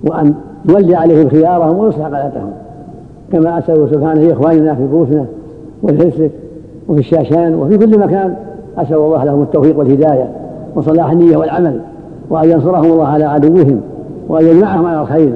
وأن 0.03 0.33
يولي 0.69 0.95
عليهم 0.95 1.29
خيارهم 1.29 1.77
ويصلح 1.77 2.05
قلتهم 2.05 2.51
كما 3.31 3.59
أسأله 3.59 3.87
سبحانه 3.87 4.21
لإخواننا 4.21 4.75
في 4.75 4.87
بوسنة 4.87 5.25
والهرسك 5.83 6.31
وفي 6.87 6.99
الشاشان 6.99 7.55
وفي 7.55 7.77
كل 7.77 7.99
مكان. 7.99 8.35
أسأل 8.77 8.97
الله 8.97 9.23
لهم 9.23 9.41
التوفيق 9.41 9.79
والهداية 9.79 10.29
وصلاح 10.75 11.11
النية 11.11 11.37
والعمل 11.37 11.79
وأن 12.29 12.49
ينصرهم 12.49 12.91
الله 12.91 13.07
على 13.07 13.23
عدوهم 13.23 13.81
وأن 14.29 14.45
يجمعهم 14.45 14.85
على 14.85 15.01
الخير 15.01 15.33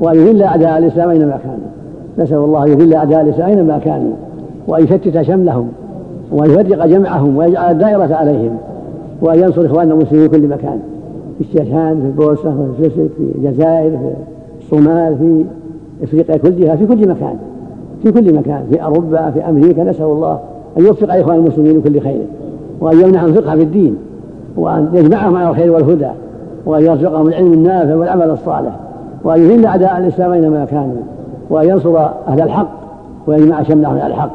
وأن 0.00 0.16
يذل 0.16 0.42
أعداء 0.42 0.78
الإسلام 0.78 1.10
أينما 1.10 1.38
كانوا. 1.42 1.72
نسأل 2.18 2.36
الله 2.36 2.64
أن 2.64 2.68
يذل 2.68 2.94
أعداء 2.94 3.20
الإسلام 3.20 3.48
أينما 3.48 3.78
كانوا 3.78 4.12
وأن 4.68 4.84
يشتت 4.84 5.22
شملهم 5.22 5.68
وأن 6.32 6.50
يفرق 6.50 6.86
جمعهم 6.86 7.36
ويجعل 7.36 7.70
الدائرة 7.72 8.14
عليهم 8.14 8.56
وأن 9.22 9.38
ينصر 9.38 9.66
إخواننا 9.66 9.94
المسلمين 9.94 10.28
في 10.28 10.38
كل 10.38 10.48
مكان. 10.48 10.78
الشيشان 11.42 12.00
في 12.00 12.06
البوسنة 12.06 12.72
في 12.76 12.86
الفسك 12.86 13.10
في 13.16 13.32
الجزائر 13.38 13.90
في 13.90 14.64
الصومال 14.64 15.16
في 15.18 15.44
إفريقيا 16.02 16.36
كلها 16.36 16.76
في 16.76 16.86
كل 16.86 17.08
مكان 17.08 17.36
في 18.02 18.12
كل 18.12 18.34
مكان 18.34 18.62
في 18.70 18.84
أوروبا 18.84 19.30
في 19.30 19.48
أمريكا 19.48 19.84
نسأل 19.84 20.04
الله 20.04 20.38
أن 20.78 20.84
يوفق 20.84 21.14
إخوان 21.14 21.36
المسلمين 21.36 21.78
لكل 21.78 22.00
خير 22.00 22.22
وأن 22.80 23.00
يمنحهم 23.00 23.28
الفقه 23.28 23.56
في 23.56 23.62
الدين 23.62 23.96
وأن 24.56 24.88
يجمعهم 24.92 25.36
على 25.36 25.50
الخير 25.50 25.72
والهدى 25.72 26.10
وأن 26.66 26.82
يرزقهم 26.82 27.28
العلم 27.28 27.52
النافع 27.52 27.94
والعمل 27.94 28.30
الصالح 28.30 28.76
وأن 29.24 29.40
يذل 29.40 29.66
أعداء 29.66 29.98
الإسلام 29.98 30.32
أينما 30.32 30.64
كانوا 30.64 31.02
وأن 31.50 31.68
ينصر 31.68 31.98
أهل 32.28 32.40
الحق 32.40 32.68
ويجمع 33.26 33.62
شملهم 33.62 33.98
على 33.98 34.06
الحق 34.06 34.30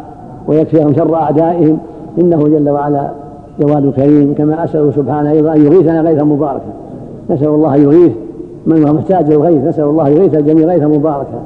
ويكفيهم 0.47 0.93
شر 0.93 1.15
أعدائهم 1.15 1.77
إنه 2.19 2.43
جل 2.43 2.69
وعلا 2.69 3.11
جواد 3.59 3.93
كريم 3.95 4.33
كما 4.37 4.63
أسأله 4.63 4.91
سبحانه 4.91 5.31
أيضا 5.31 5.53
أن 5.53 5.65
يغيثنا 5.65 6.01
غيثا 6.01 6.23
مباركا. 6.23 6.73
نسأل 7.29 7.47
الله 7.47 7.75
أن 7.75 7.81
يغيث 7.81 8.11
من 8.65 8.87
هو 8.87 8.93
محتاج 8.93 9.33
للغيث. 9.33 9.63
نسأل 9.63 9.83
الله 9.83 10.09
يغيث 10.09 10.35
الجميع 10.35 10.67
غيثا 10.67 10.87
مباركا. 10.87 11.39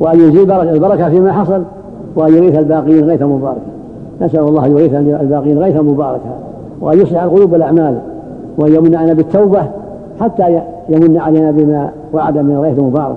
وأن 0.00 0.20
يزيل 0.20 0.52
البركة 0.52 1.08
فيما 1.08 1.32
حصل 1.32 1.62
وأن 2.16 2.34
يغيث 2.34 2.58
الباقين 2.58 3.04
غيثا 3.04 3.26
مباركا. 3.26 3.60
نسأل 4.20 4.40
الله 4.40 4.66
أن 4.66 4.70
يغيث 4.70 4.94
الباقين 4.94 5.58
غيثا 5.58 5.82
مباركا. 5.82 6.30
وأن 6.80 6.98
يصلح 6.98 7.22
القلوب 7.22 7.52
والأعمال. 7.52 7.98
وأن 8.58 8.74
يمنعنا 8.74 9.12
بالتوبة 9.12 9.62
حتى 10.20 10.60
يمن 10.88 11.16
علينا 11.16 11.50
بما 11.50 11.90
وعد 12.14 12.38
من 12.38 12.50
الغيث 12.50 12.78
المبارك. 12.78 13.16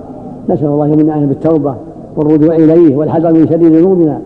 نسأل 0.49 0.67
الله 0.67 0.87
يمن 0.87 1.09
علينا 1.09 1.27
بالتوبة 1.27 1.73
والرجوع 2.17 2.55
إليه 2.55 2.95
والحذر 2.95 3.33
من 3.33 3.47
شر 3.47 3.55
ذنوبنا. 3.55 4.19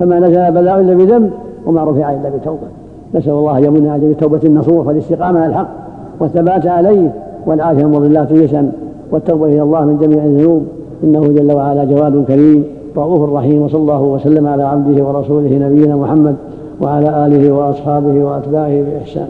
فما 0.00 0.18
نزل 0.18 0.52
بلاء 0.52 0.80
إلا 0.80 0.94
بذنب 0.94 1.30
وما 1.66 1.84
رفع 1.84 2.10
إلا 2.10 2.30
بتوبة. 2.36 2.66
نسأل 3.14 3.32
الله 3.32 3.58
أن 3.58 3.64
يمن 3.64 3.88
عليه 3.88 4.14
بتوبة 4.14 4.40
النصوح 4.44 4.86
والاستقامة 4.86 5.40
على 5.40 5.46
الحق 5.46 5.68
والثبات 6.20 6.66
عليه 6.66 7.12
والعافية 7.46 7.84
من 7.84 7.90
مضلات 7.90 8.30
اليسن 8.30 8.70
والتوبة 9.12 9.46
إلى 9.46 9.62
الله 9.62 9.84
من 9.84 9.98
جميع 9.98 10.24
الذنوب. 10.24 10.62
إنه 11.04 11.20
جل 11.20 11.52
وعلا 11.52 11.84
جواد 11.84 12.24
كريم 12.24 12.64
رؤوف 12.96 13.32
رحيم 13.32 13.62
وصلى 13.62 13.80
الله 13.80 14.02
وسلم 14.02 14.46
على 14.46 14.62
عبده 14.62 15.04
ورسوله 15.04 15.58
نبينا 15.58 15.96
محمد 15.96 16.36
وعلى 16.80 17.26
آله 17.26 17.52
وأصحابه 17.52 18.24
وأتباعه 18.24 18.82
بإحسان. 18.82 19.28